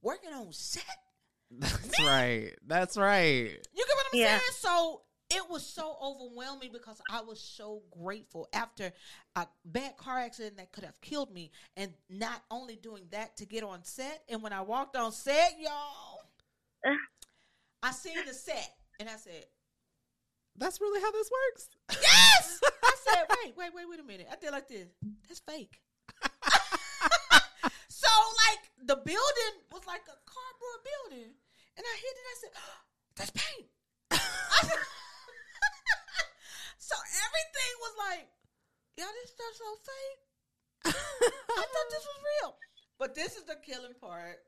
[0.00, 0.84] working on set.
[1.50, 2.52] That's right.
[2.66, 3.58] That's right.
[3.74, 4.38] You get what I'm Yeah.
[4.38, 4.40] saying?
[4.52, 8.94] So it was so overwhelming because I was so grateful after
[9.36, 13.44] a bad car accident that could have killed me, and not only doing that to
[13.44, 14.24] get on set.
[14.30, 16.22] And when I walked on set, y'all,
[17.82, 19.44] I seen the set and I said,
[20.56, 21.68] That's really how this works.
[22.02, 24.88] "Yes!" I said, "Wait, wait, wait, wait a minute." I did like this.
[25.28, 25.80] That's fake.
[27.88, 28.08] so
[28.48, 31.30] like the building was like a cardboard building,
[31.76, 32.26] and I hit it.
[32.26, 32.78] I said, oh,
[33.16, 33.68] "That's paint."
[34.10, 34.18] I
[34.66, 34.86] said-
[36.78, 38.26] So everything was like,
[38.96, 40.22] y'all, this stuff's so fake.
[40.88, 42.56] I thought this was real.
[42.98, 44.40] But this is the killing part.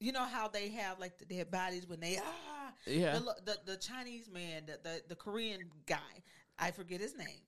[0.00, 3.18] You know how they have like the dead bodies when they ah yeah.
[3.18, 6.22] the, the the Chinese man, the, the the Korean guy,
[6.58, 7.42] I forget his name,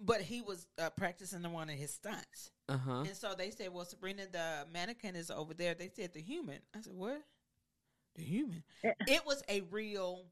[0.00, 3.00] but he was uh, practicing one of his stunts, Uh huh.
[3.06, 6.58] and so they said, "Well, Sabrina, the mannequin is over there." They said the human.
[6.76, 7.22] I said, "What?
[8.16, 10.26] The human?" it was a real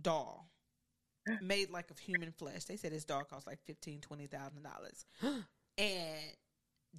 [0.00, 0.50] doll
[1.42, 2.64] made like of human flesh.
[2.64, 6.32] They said this doll cost like fifteen, twenty thousand dollars, and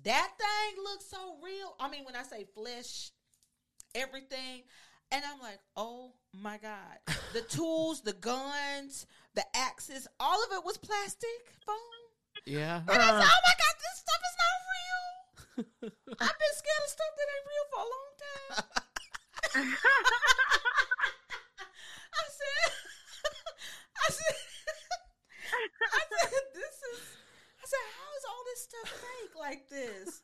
[0.04, 1.76] that thing looks so real.
[1.80, 3.12] I mean, when I say flesh,
[3.96, 4.64] everything,
[5.12, 7.00] and I'm like, oh my god,
[7.34, 11.76] the tools, the guns, the axes, all of it was plastic foam.
[12.46, 12.82] Yeah.
[12.88, 15.10] And I said, oh my god, this stuff is not real.
[16.22, 18.64] I've been scared of stuff that ain't real for a long time.
[22.10, 22.70] I said,
[23.98, 24.36] I said,
[25.82, 27.02] I said, this is,
[27.60, 30.22] I said, how is all this stuff fake like this?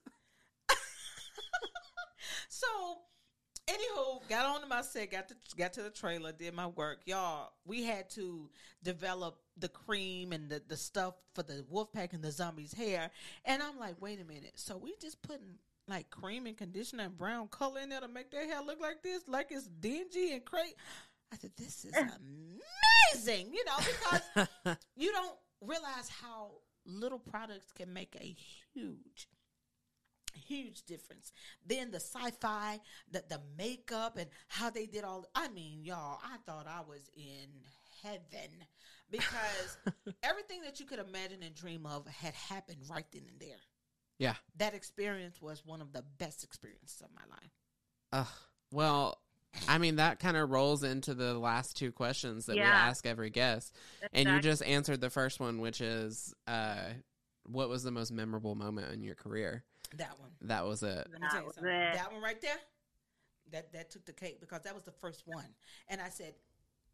[2.50, 2.68] so,
[3.68, 7.00] anywho, got on to my set, got to got to the trailer, did my work,
[7.06, 7.52] y'all.
[7.66, 8.50] We had to
[8.84, 13.12] develop the cream and the the stuff for the wolf pack and the zombies' hair,
[13.46, 17.18] and I'm like, wait a minute, so we just putting like cream and conditioner and
[17.18, 20.44] brown color in there to make their hair look like this, like it's dingy and
[20.44, 20.74] crazy.
[21.32, 22.08] I said, this is eh.
[23.14, 26.52] amazing, you know, because you don't realize how
[26.86, 28.36] little products can make a
[28.74, 29.28] huge
[30.40, 31.32] huge difference
[31.66, 32.80] then the sci-fi
[33.12, 37.10] the, the makeup and how they did all i mean y'all i thought i was
[37.16, 37.50] in
[38.04, 38.52] heaven
[39.10, 39.78] because
[40.24, 43.58] everything that you could imagine and dream of had happened right then and there
[44.18, 44.36] yeah.
[44.58, 47.52] that experience was one of the best experiences of my life
[48.16, 48.28] Ugh.
[48.72, 49.20] Well,
[49.68, 53.30] I mean that kind of rolls into the last two questions that we ask every
[53.30, 53.76] guest,
[54.14, 56.90] and you just answered the first one, which is, uh,
[57.46, 59.64] what was the most memorable moment in your career?
[59.98, 61.08] That one That was it.
[61.32, 61.64] That was it.
[61.64, 62.58] That one right there,
[63.52, 65.46] that that took the cake because that was the first one,
[65.88, 66.34] and I said,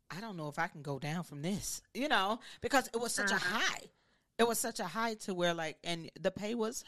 [0.10, 3.14] I don't know if I can go down from this, you know, because it was
[3.14, 3.60] such a Uh-huh.
[3.60, 3.90] high.
[4.38, 6.84] It was such a high to where like, and the pay was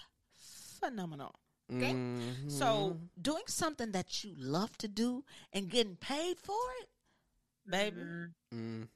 [0.79, 1.35] phenomenal.
[1.71, 1.93] Okay?
[1.93, 2.51] Mhm.
[2.51, 6.89] So doing something that you love to do and getting paid for it,
[7.65, 8.33] baby, Mhm.
[8.53, 8.87] Mm.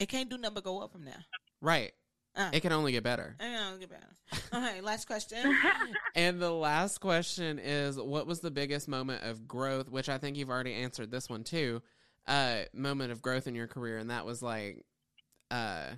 [0.00, 1.24] it can't do nothing but go up from there.
[1.60, 1.94] right,
[2.36, 3.36] Uh, it can only get better.
[3.38, 4.42] get better.
[4.52, 5.56] All right, last question.
[6.16, 9.88] And the last question is, what was the biggest moment of growth?
[9.88, 11.82] Which I think you've already answered this one too.
[12.26, 14.84] Uh, moment of growth in your career, and that was like,
[15.50, 15.90] uh,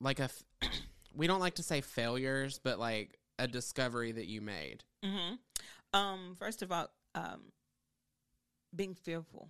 [0.00, 0.24] like a.
[0.24, 0.42] F-
[1.14, 4.84] we don't like to say failures, but like a discovery that you made.
[5.04, 5.34] hmm
[5.92, 7.52] Um, first of all, um,
[8.74, 9.48] being fearful,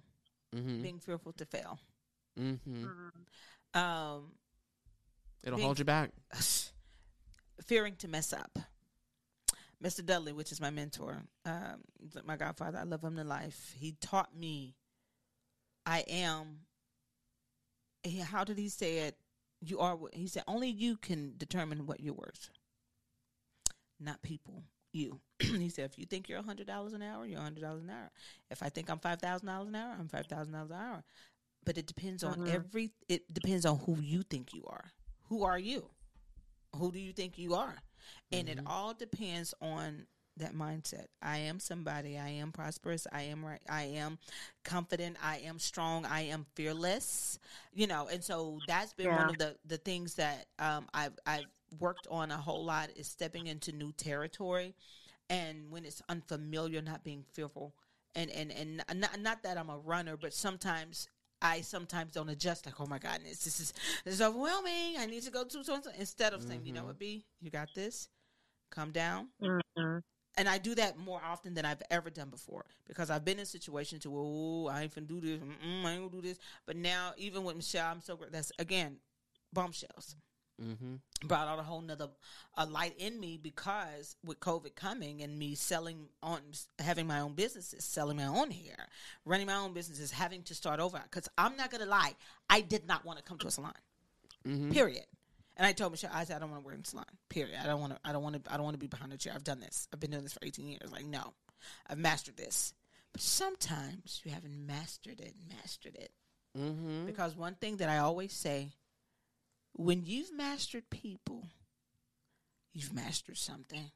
[0.54, 0.82] Mm-hmm.
[0.82, 1.78] being fearful to fail.
[2.40, 2.86] Mm-hmm.
[2.86, 3.78] Mhm.
[3.78, 4.32] Um,
[5.48, 6.10] It'll hold you back.
[7.64, 8.58] fearing to mess up.
[9.82, 10.04] Mr.
[10.04, 11.82] Dudley, which is my mentor, um,
[12.24, 13.74] my godfather, I love him to life.
[13.78, 14.74] He taught me
[15.86, 16.60] I am.
[18.02, 19.16] he- How did he say it?
[19.60, 19.96] You are.
[20.12, 22.50] He said only you can determine what you're worth,
[24.00, 24.64] not people.
[24.92, 25.20] You.
[25.38, 27.82] he said if you think you're a hundred dollars an hour, you're a hundred dollars
[27.84, 28.10] an hour.
[28.50, 31.04] If I think I'm five thousand dollars an hour, I'm five thousand dollars an hour.
[31.64, 32.52] But it depends on Mhm.
[32.52, 32.90] every.
[33.08, 34.90] It depends on who you think you are.
[35.28, 35.90] Who are you?
[36.76, 37.76] Who do you think you are?
[38.32, 38.66] And it Mhm.
[38.66, 40.06] all depends on
[40.36, 41.06] that mindset.
[41.22, 42.18] I am somebody.
[42.18, 43.06] I am prosperous.
[43.12, 43.62] I am right.
[43.68, 44.18] I am
[44.64, 45.16] confident.
[45.22, 46.04] I am strong.
[46.06, 47.38] I am fearless.
[47.72, 51.46] You know, and so that's been one of the the things that um, I've I've
[51.80, 54.74] worked on a whole lot is stepping into new territory,
[55.30, 57.74] and when it's unfamiliar, not being fearful,
[58.14, 61.08] and and and not not that I'm a runner, but sometimes.
[61.40, 62.66] I sometimes don't adjust.
[62.66, 63.72] Like, oh my goodness, this is
[64.04, 64.96] this is overwhelming.
[64.98, 65.90] I need to go to so and so.
[65.98, 66.86] Instead of saying, you know Mhm.
[66.86, 68.08] what, B, you got this.
[68.70, 70.02] Come down Mhm.
[70.36, 73.46] and I do that more often than I've ever done before because I've been in
[73.46, 76.38] situations to, oh, I ain't finna do this, Mm-mm, I ain't gonna do this.
[76.66, 78.32] But now, even with Michelle, I'm so great.
[78.32, 78.98] That's again,
[79.52, 80.16] bombshells
[80.60, 81.26] Mm-hmm.
[81.28, 82.08] brought out a whole nother
[82.56, 86.40] a light in me because with COVID coming and me selling on
[86.80, 88.88] having my own businesses, selling my own hair,
[89.24, 91.00] running my own businesses, having to start over.
[91.04, 92.14] Because I'm not gonna lie,
[92.50, 93.72] I did not want to come to a salon.
[94.46, 94.72] Mm-hmm.
[94.72, 95.04] Period.
[95.56, 97.04] And I told Michelle, I said, I don't want to work in salon.
[97.28, 97.58] Period.
[97.62, 97.98] I don't want to.
[98.04, 98.52] I don't want to.
[98.52, 99.32] I don't want to be behind a chair.
[99.34, 99.88] I've done this.
[99.92, 100.90] I've been doing this for 18 years.
[100.92, 101.34] Like, no,
[101.88, 102.74] I've mastered this.
[103.12, 105.34] But sometimes you haven't mastered it.
[105.60, 106.10] Mastered it
[106.56, 107.06] Mm-hmm.
[107.06, 108.70] because one thing that I always say,
[109.78, 111.46] when you've mastered people,
[112.74, 113.92] you've mastered something.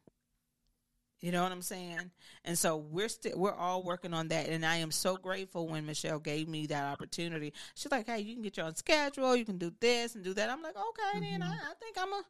[1.23, 2.11] You know what I'm saying?
[2.45, 5.87] And so we're still we're all working on that and I am so grateful when
[5.87, 7.53] Michelle gave me that opportunity.
[7.77, 10.35] She's like, "Hey, you can get your own schedule, you can do this and do
[10.35, 12.23] that." I'm like, "Okay, then I, I think I'm a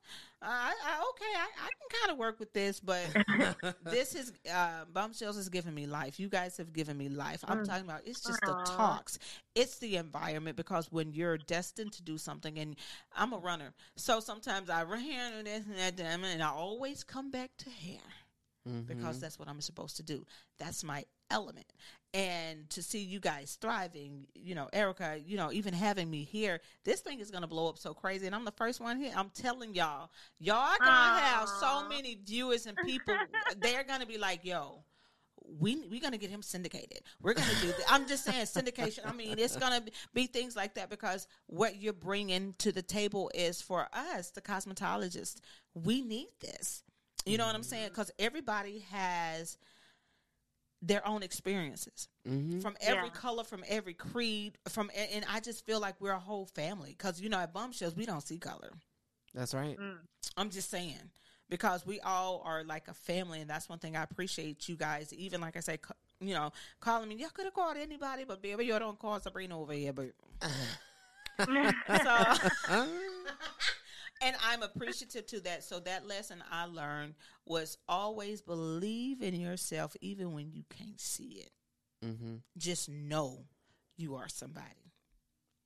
[0.43, 3.01] I, I okay, I, I can kind of work with this, but
[3.85, 6.21] this is uh Bombshells has given me life.
[6.21, 7.43] You guys have given me life.
[7.49, 7.65] I'm Mm.
[7.67, 9.19] talking about it's just the talks.
[9.55, 12.77] It's the environment because when you're destined to do something and
[13.17, 13.73] I'm a runner.
[13.97, 18.01] So sometimes I run and this and that and I always come back to hair
[18.87, 19.21] because Mhm.
[19.21, 20.25] that's what I'm supposed to do.
[20.59, 21.67] That's my element.
[22.15, 26.61] And to see you guys thriving, you know, Ericka, you know, even having me here,
[26.85, 28.27] this thing is going to blow up so crazy.
[28.27, 29.13] And I'm the first one here.
[29.17, 33.15] I'm telling y'all, y'all going to have so many viewers and people.
[33.57, 34.85] they're going to be like, yo,
[35.59, 37.01] we we're gonna get him syndicated.
[37.21, 37.85] We're gonna do that.
[37.89, 39.01] I'm just saying syndication.
[39.05, 39.83] I mean, it's gonna
[40.15, 44.41] be things like that because what you're bringing to the table is for us, the
[44.41, 45.41] cosmetologists.
[45.75, 46.85] We need this.
[47.25, 47.89] You know what I'm saying?
[47.91, 49.57] Because everybody has
[50.85, 52.61] their own experiences Mhm.
[52.61, 53.15] from every Yeah.
[53.15, 56.91] color, from every creed, from and and I just feel like we're a whole family.
[56.91, 58.73] Because you know, at Bombshells we don't see color.
[59.33, 59.79] That's right.
[59.79, 59.99] Mm.
[60.37, 61.11] I'm just saying
[61.49, 65.13] because we all are like a family, and that's one thing I appreciate you guys.
[65.13, 65.79] Even like I say,
[66.21, 66.51] you know,
[66.81, 67.15] calling me.
[67.17, 69.93] Y'all could have called anybody, but baby, you don't call Sabrina over here.
[69.93, 70.13] But
[71.47, 72.35] so,
[74.23, 75.65] and I'm appreciative to that.
[75.65, 77.15] So that lesson I learned
[77.47, 81.51] was always believe in yourself, even when you can't see it.
[82.07, 83.45] hmm Just know
[83.97, 84.93] you are somebody.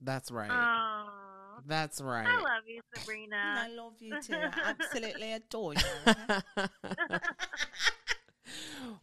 [0.01, 0.51] That's right.
[0.53, 1.61] Aw.
[1.67, 2.27] That's right.
[2.29, 3.37] I love you, Sabrina.
[3.37, 4.35] I love you too.
[4.35, 5.81] I absolutely adore you.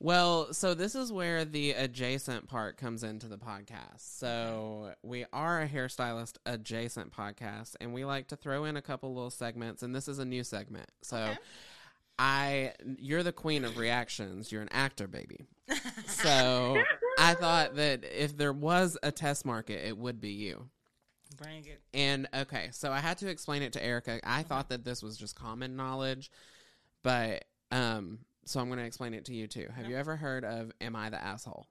[0.04, 4.00] well, so this is where the adjacent part comes into the podcast.
[4.02, 9.14] So we are a hairstylist adjacent podcast, and we like to throw in a couple
[9.16, 10.92] little segments, and this is a new segment.
[11.02, 11.38] So Okay.
[12.20, 14.52] I, you're the queen of reactions.
[14.52, 15.46] You're an actor, baby.
[16.08, 16.84] So
[17.18, 20.70] I thought that if there was a test market, it would be you.
[21.38, 21.82] Bring it.
[21.94, 24.20] And okay, so I had to explain it to Ericka.
[24.24, 26.30] I thought that this was just common knowledge,
[27.04, 29.68] but um, so I'm going to explain it to you too.
[29.76, 29.90] Have No.
[29.92, 31.68] you ever heard of "Am I the asshole"?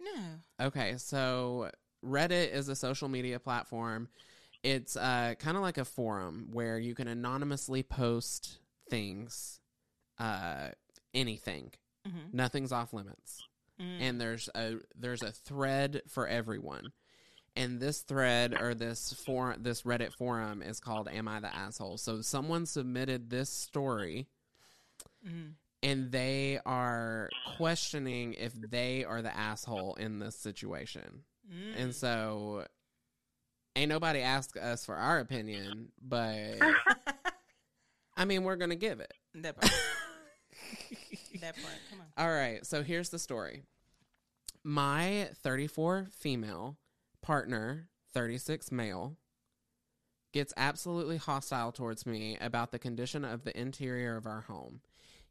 [0.00, 0.40] No.
[0.60, 1.70] Okay, so
[2.04, 4.08] Reddit is a social media platform.
[4.62, 8.58] It's uh, kind of like a forum where you can anonymously post
[8.90, 9.60] things,
[10.18, 10.68] uh,
[11.14, 11.72] anything.
[12.06, 12.36] Mm-hmm.
[12.36, 13.42] Nothing's off limits
[14.00, 16.92] and there's a there's a thread for everyone
[17.56, 21.96] and this thread or this for this reddit forum is called am i the asshole
[21.96, 24.28] so someone submitted this story
[25.26, 25.52] mm
[25.82, 31.22] and they are questioning if they are the asshole in this situation
[31.52, 31.82] Mm.
[31.82, 32.64] and so
[33.74, 36.54] ain't nobody asked us for our opinion but
[38.16, 39.72] i mean we're gonna give it that part.
[41.40, 41.74] that part.
[41.90, 42.06] Come on.
[42.24, 43.62] All right, so here's the story.
[44.62, 46.76] My 34 female
[47.22, 49.16] partner, 36 male,
[50.32, 54.80] gets absolutely hostile towards me about the condition of the interior of our home.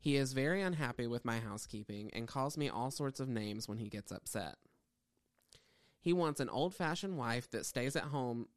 [0.01, 3.77] He is very unhappy with my housekeeping and calls me all sorts of names when
[3.77, 4.55] he gets upset.
[5.99, 8.47] He wants an old-fashioned wife that stays at home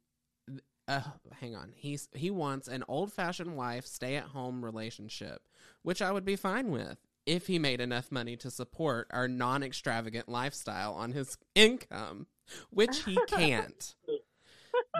[0.87, 1.01] uh,
[1.39, 1.71] hang on.
[1.75, 5.41] He's he wants an old-fashioned wife stay-at-home relationship,
[5.81, 10.29] which I would be fine with if he made enough money to support our non-extravagant
[10.29, 12.27] lifestyle on his income,
[12.69, 13.95] which he can't.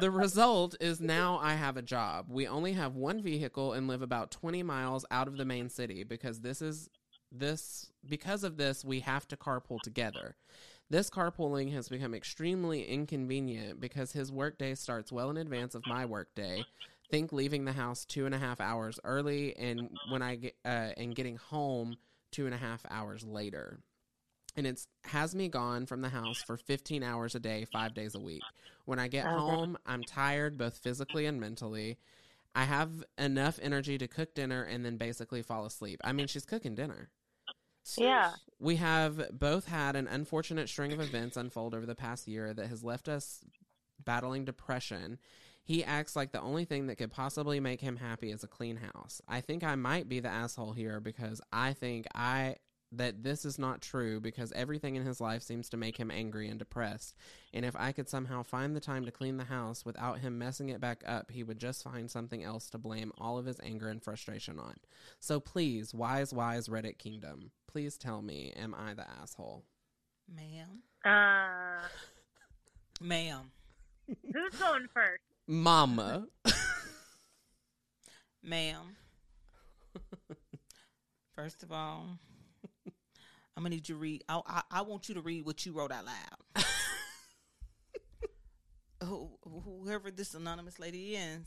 [0.01, 2.25] The result is now I have a job.
[2.29, 6.03] We only have one vehicle and live about 20 miles out of the main city
[6.03, 6.89] because this is
[7.31, 10.35] this because of this we have to carpool together.
[10.89, 16.05] This carpooling has become extremely inconvenient because his workday starts well in advance of my
[16.05, 16.63] workday.
[17.09, 20.89] Think leaving the house two and a half hours early, and when I get uh,
[20.97, 21.97] and getting home
[22.31, 23.79] two and a half hours later.
[24.55, 28.15] And it's has me gone from the house for 15 hours a day, five days
[28.15, 28.43] a week.
[28.85, 29.39] When I get oh, Okay.
[29.41, 31.97] home, I'm tired both physically and mentally.
[32.55, 35.99] I have enough energy to cook dinner and then basically fall asleep.
[36.03, 37.09] I mean, she's cooking dinner.
[37.97, 38.31] Yeah.
[38.59, 42.67] We have both had an unfortunate string of events unfold over the past year that
[42.67, 43.43] has left us
[44.03, 45.19] battling depression.
[45.63, 48.77] He acts like the only thing that could possibly make him happy is a clean
[48.77, 49.21] house.
[49.27, 52.55] I think I might be the asshole here because I think I
[52.97, 56.47] that this is not true because everything in his life seems to make him angry
[56.47, 57.15] and depressed.
[57.53, 60.69] And if I could somehow find the time to clean the house without him messing
[60.69, 63.89] it back up, he would just find something else to blame all of his anger
[63.89, 64.75] and frustration on.
[65.19, 69.63] So please, wise, wise Reddit Kingdom, please tell me, am I the asshole?
[70.33, 70.81] Ma'am.
[71.03, 71.87] Uh,
[73.01, 73.51] Ma'am.
[74.07, 75.21] who's going first?
[75.47, 76.27] Mama.
[78.43, 78.95] Ma'am.
[81.35, 82.19] First of all,
[83.55, 84.23] I'm gonna need you to read.
[84.27, 86.65] I, I, I want you to read what you wrote out loud.
[89.03, 91.45] Who, whoever this anonymous lady is,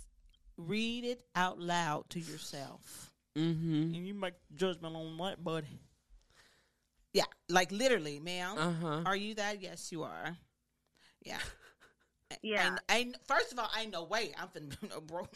[0.56, 3.94] read it out loud to yourself, Mm-hmm.
[3.94, 5.80] and you make judgment on what, buddy.
[7.12, 8.56] Yeah, like literally, ma'am.
[8.58, 9.02] Uh huh.
[9.06, 9.62] Are you that?
[9.62, 10.36] Yes, you are.
[11.24, 11.38] Yeah.
[12.42, 12.66] Yeah.
[12.68, 15.26] And ain't first of all, ain't no way I'm finna no bro.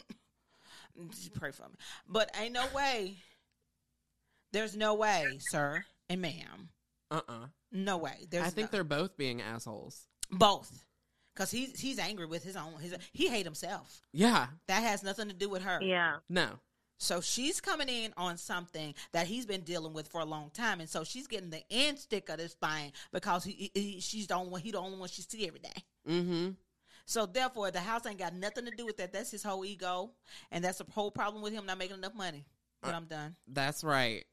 [1.09, 1.73] Just pray for me.
[2.07, 3.15] But ain't no way.
[4.51, 5.83] There's no way, sir
[6.13, 6.69] and ma'am.
[7.11, 8.25] Uh uh No way.
[8.29, 10.07] There's I think no- they're both being assholes.
[10.31, 10.83] both.
[11.35, 14.01] Cause he's he's angry with his own his he hate himself.
[14.11, 14.47] Yeah.
[14.67, 15.79] That has nothing to do with her.
[15.81, 16.17] yeah.
[16.29, 16.47] No.
[16.99, 20.79] So she's coming in on something that he's been dealing with for a long time,
[20.79, 24.35] and so she's getting the end stick of this thing because he, he she's the
[24.35, 25.83] only one he the only one she see every day.
[26.07, 26.49] Mm-hmm.
[27.05, 29.11] So therefore, the house ain't got nothing to do with that.
[29.11, 30.11] That's his whole ego,
[30.51, 32.45] and that's the whole problem with him not making enough money.
[32.81, 33.35] But I'm done.
[33.47, 34.23] That's right.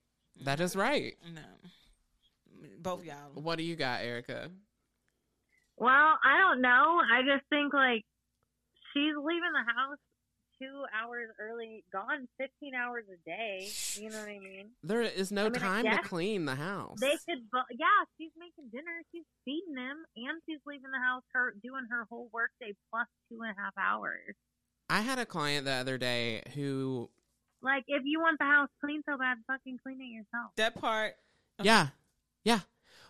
[0.44, 1.16] That is right.
[1.34, 1.42] No,
[2.80, 3.32] both y'all.
[3.34, 4.50] What do you got, Ericka?
[5.76, 7.00] Well, I don't know.
[7.12, 8.04] I just think like
[8.92, 9.98] she's leaving the house
[10.60, 13.68] two hours early, gone 15 hours a day.
[13.94, 14.70] You know what I mean?
[14.82, 16.98] There is no I mean, time to clean the house.
[17.00, 17.86] They could, bu- yeah,
[18.18, 22.28] she's making dinner, she's feeding them, and she's leaving the house, her doing her whole
[22.32, 24.34] workday plus two and a half hours.
[24.88, 27.08] I had a client the other day who,
[27.62, 30.52] Like, if you want the house clean so bad, fucking clean it yourself.
[30.56, 31.14] That part.
[31.60, 31.66] Okay.
[31.66, 31.88] yeah,
[32.44, 32.60] yeah.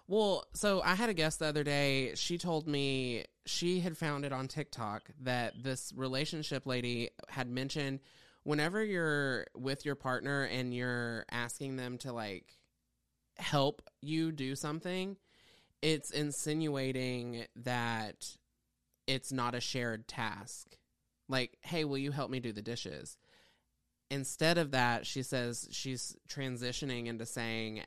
[0.09, 2.15] Well, so I had a guest the other day.
[2.17, 8.01] She told me she had found it on TikTok that this relationship lady had mentioned
[8.43, 12.57] whenever you're with your partner and you're asking them to like
[13.39, 15.17] help you do something,
[15.83, 18.37] it's insinuating that
[19.07, 20.77] it's not a shared task.
[21.29, 23.17] Like, hey, will you help me do the dishes?
[24.11, 27.83] Instead of that, she says she's transitioning into saying,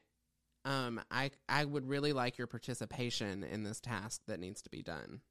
[0.66, 4.82] um, I I would really like your participation in this task that needs to be
[4.82, 5.22] done.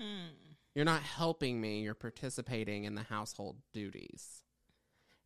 [0.00, 0.34] Hmm.
[0.74, 4.42] You're not helping me, you're participating in the household duties.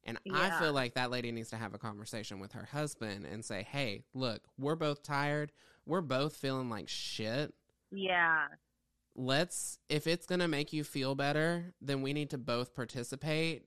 [0.07, 3.43] And I feel like that lady needs to have a conversation with her husband and
[3.43, 5.51] say, "Hey, look, we're both tired.
[5.87, 7.55] We're both feeling like shit.
[7.91, 8.49] Yeah.
[9.15, 13.65] let's if it's going to make you feel better then we need to both participate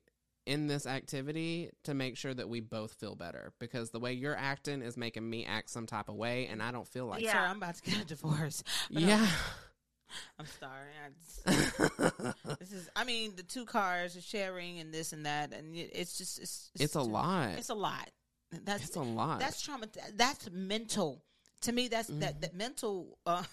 [0.47, 4.35] in this activity to make sure that we both feel better because the way you're
[4.35, 7.33] acting is making me act some type of way and I don't feel like Yeah.
[7.33, 8.63] Sir, I'm about to get a divorce.
[8.89, 9.27] Yeah
[10.39, 10.89] I'm sorry.
[11.05, 11.09] I
[11.51, 12.89] just, this is.
[12.95, 16.39] I mean, the two cars are sharing and this and that, and it- it's just.
[16.39, 16.71] It's.
[16.79, 18.09] it's a too- lot It's a lot.
[18.63, 19.87] That's it's a lot that's trauma.
[20.15, 21.21] That's mental.
[21.63, 22.19] To me, that's Mm-hmm.
[22.21, 23.17] that that mental.
[23.25, 23.43] Uh,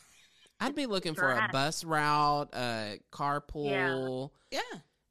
[0.61, 4.61] I'd be looking for a bus route a carpool yeah,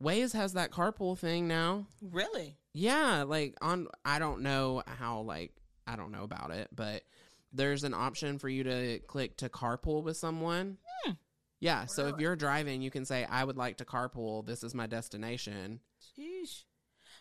[0.03, 2.57] Waze has that carpool thing now really.
[2.73, 5.51] Yeah, like on I don't know how like
[5.87, 7.03] I don't know about it, but
[7.51, 10.77] there's an option for you to click to carpool with someone.
[11.03, 11.11] Hmm.
[11.59, 14.45] Yeah, so if you're driving, you can say I would like to carpool.
[14.45, 15.79] This is my destination.
[16.17, 16.63] Sheesh.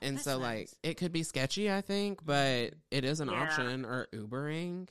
[0.01, 3.41] And That's so like it could be sketchy, I think, but it is an Yeah.
[3.41, 4.89] option or Ubering.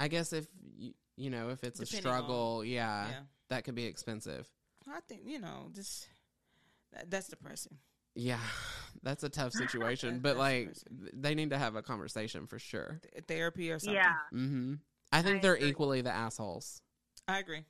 [0.00, 3.76] I guess if you, you know, if it's Depending a struggle, yeah, yeah, that could
[3.76, 4.48] be expensive.
[4.92, 6.08] I think you know just
[7.08, 7.78] that's depressing.
[8.14, 8.40] Yeah,
[9.02, 11.20] that's a tough situation, That- but that's like depressing.
[11.20, 13.00] they need to have a conversation for sure.
[13.12, 13.94] Th- Therapy or something.
[13.94, 14.14] Yeah.
[14.34, 14.74] Mm-hmm.
[15.12, 15.68] I think I they're agree.
[15.68, 16.80] equally the assholes.
[17.28, 17.62] I agree.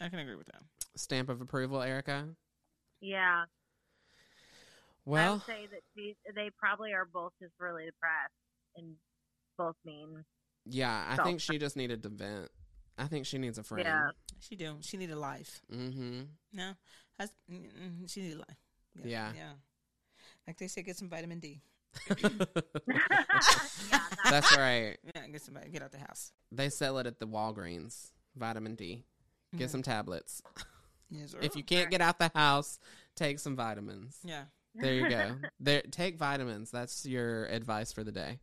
[0.00, 0.62] I can agree with that.
[0.96, 2.34] Stamp of approval, Ericka.
[3.00, 3.44] Yeah.
[5.04, 8.32] Well, I would say that she, they probably are both just really depressed
[8.76, 8.94] and
[9.58, 10.24] both mean.
[10.66, 12.48] yeah, I So- think she just needed to vent.
[12.98, 13.86] I think she needs a friend.
[13.86, 14.10] Yeah.
[14.40, 14.76] She do.
[14.82, 15.62] She need a life.
[15.72, 16.20] Mm-hmm.
[16.52, 16.72] No,
[17.20, 18.56] that's, mm, mm, she need a life.
[19.04, 19.32] Yeah.
[19.36, 19.52] yeah.
[20.46, 21.60] Like they say, get some vitamin D.
[24.30, 24.96] That's right.
[25.14, 26.32] Yeah, get somebody get out the house.
[26.52, 28.10] They sell it at the Walgreens.
[28.36, 29.04] Vitamin D.
[29.56, 29.70] Get Mhm.
[29.72, 30.42] some tablets.
[31.10, 32.78] Yes, If you can't get out the house,
[33.16, 34.18] take some vitamins.
[34.22, 34.44] yeah,
[34.76, 35.36] There you go.
[35.60, 36.70] there, take vitamins.
[36.70, 38.38] That's your advice for the day.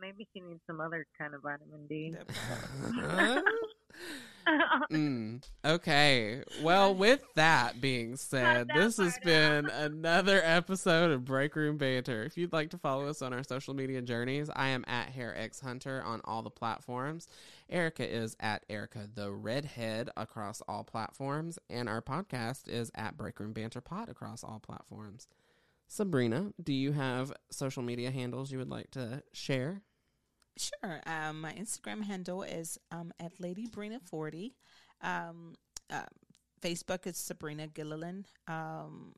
[0.00, 2.16] Maybe she needs some other kind of vitamin D.
[4.90, 6.42] Mm, okay.
[6.62, 12.24] Well, with that being said, that this has been another episode of Break Room Banter.
[12.24, 15.36] If you'd like to follow us on our social media journeys, I am at Hair
[15.36, 17.28] X Hunter on all the platforms.
[17.72, 23.40] Ericka is at Ericka the Redhead across all platforms, and our podcast is at Break
[23.40, 25.26] Room Banter Pod across all platforms.
[25.86, 29.82] Sabrina, do you have social media handles you would like to share?
[30.56, 31.00] Sure.
[31.06, 34.54] Um, my Instagram handle is um at Lady Brina forty.
[35.00, 35.54] Um,
[35.90, 36.06] uh,
[36.62, 38.24] Facebook is Sabrina Gilleylen.
[38.48, 39.14] Um,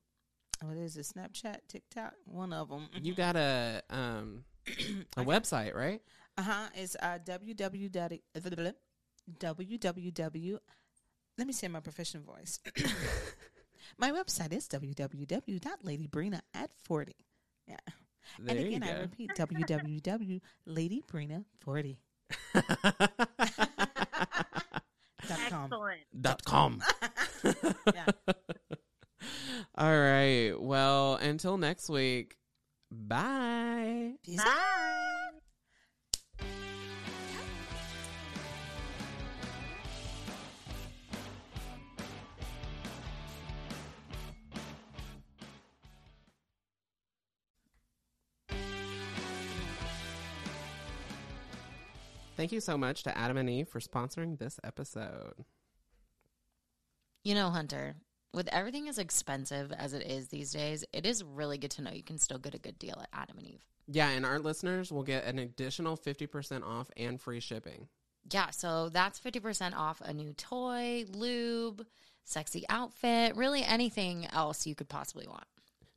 [0.63, 1.07] what is it?
[1.07, 2.89] Snapchat, TikTok, one of them.
[3.01, 4.45] You got a um
[5.17, 6.01] a website, right?
[6.39, 6.67] Uh huh.
[6.75, 8.73] It's uh, www.
[9.39, 10.59] www.
[11.39, 12.61] Let me say my professional voice.
[13.99, 17.15] my website is www.ladybrina at 40.
[17.69, 17.77] Yeah.
[18.39, 21.97] There and again, you I repeat www.ladybrina40.
[25.29, 25.65] Dot com.
[25.65, 26.01] Excellent.
[26.21, 26.83] Dot com.
[27.95, 28.07] Yeah.
[29.77, 30.53] All right.
[30.59, 32.37] Well, until next week.
[32.91, 34.15] Bye.
[34.25, 35.43] Peace out.
[52.37, 55.45] Thank you so much to Adam and Eve for sponsoring this episode.
[57.25, 57.97] You know, Hunter,
[58.35, 61.91] with everything as expensive as it is these days, it is really good to know
[61.91, 63.65] you can still get a good deal at Adam and Eve.
[63.89, 67.89] Yeah, and our listeners will get an additional 50% off and free shipping.
[68.31, 71.87] Yeah, so that's 50% off a new toy, lube,
[72.25, 75.45] sexy outfit, really anything else you could possibly want.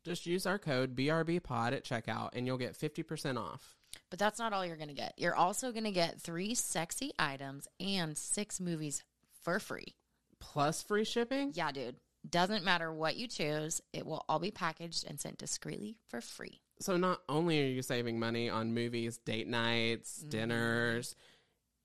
[0.05, 3.78] Just use our code BRBPOD at checkout and you'll get 50% off.
[4.09, 5.13] But that's not all you're going to get.
[5.17, 9.03] You're also going to get three sexy items and six movies
[9.43, 9.95] for free.
[10.39, 11.51] Plus free shipping?
[11.53, 11.95] Yeah, dude.
[12.29, 16.59] Doesn't matter what you choose, it will all be packaged and sent discreetly for free.
[16.81, 20.29] So not only are you saving money on movies, date nights, Mm-hmm.
[20.29, 21.15] dinners,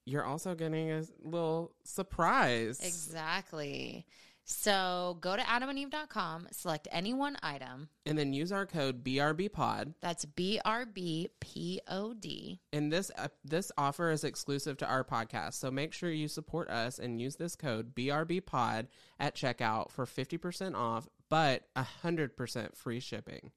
[0.07, 2.81] you're also getting a little surprise.
[2.83, 4.07] Exactly.
[4.45, 7.89] So go to adamandeve.com, select any one item.
[8.05, 9.95] And then use our code BRBPOD.
[10.01, 12.61] That's B R B P O D.
[12.73, 15.55] And this uh, this offer is exclusive to our podcast.
[15.55, 18.89] So make sure you support us and use this code BRBPOD
[19.19, 23.51] at checkout for 50% off, but 100% free shipping.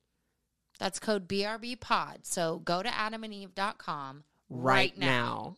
[0.79, 2.19] That's code BRB pod.
[2.23, 5.57] So go to adamandeve.com Right, now.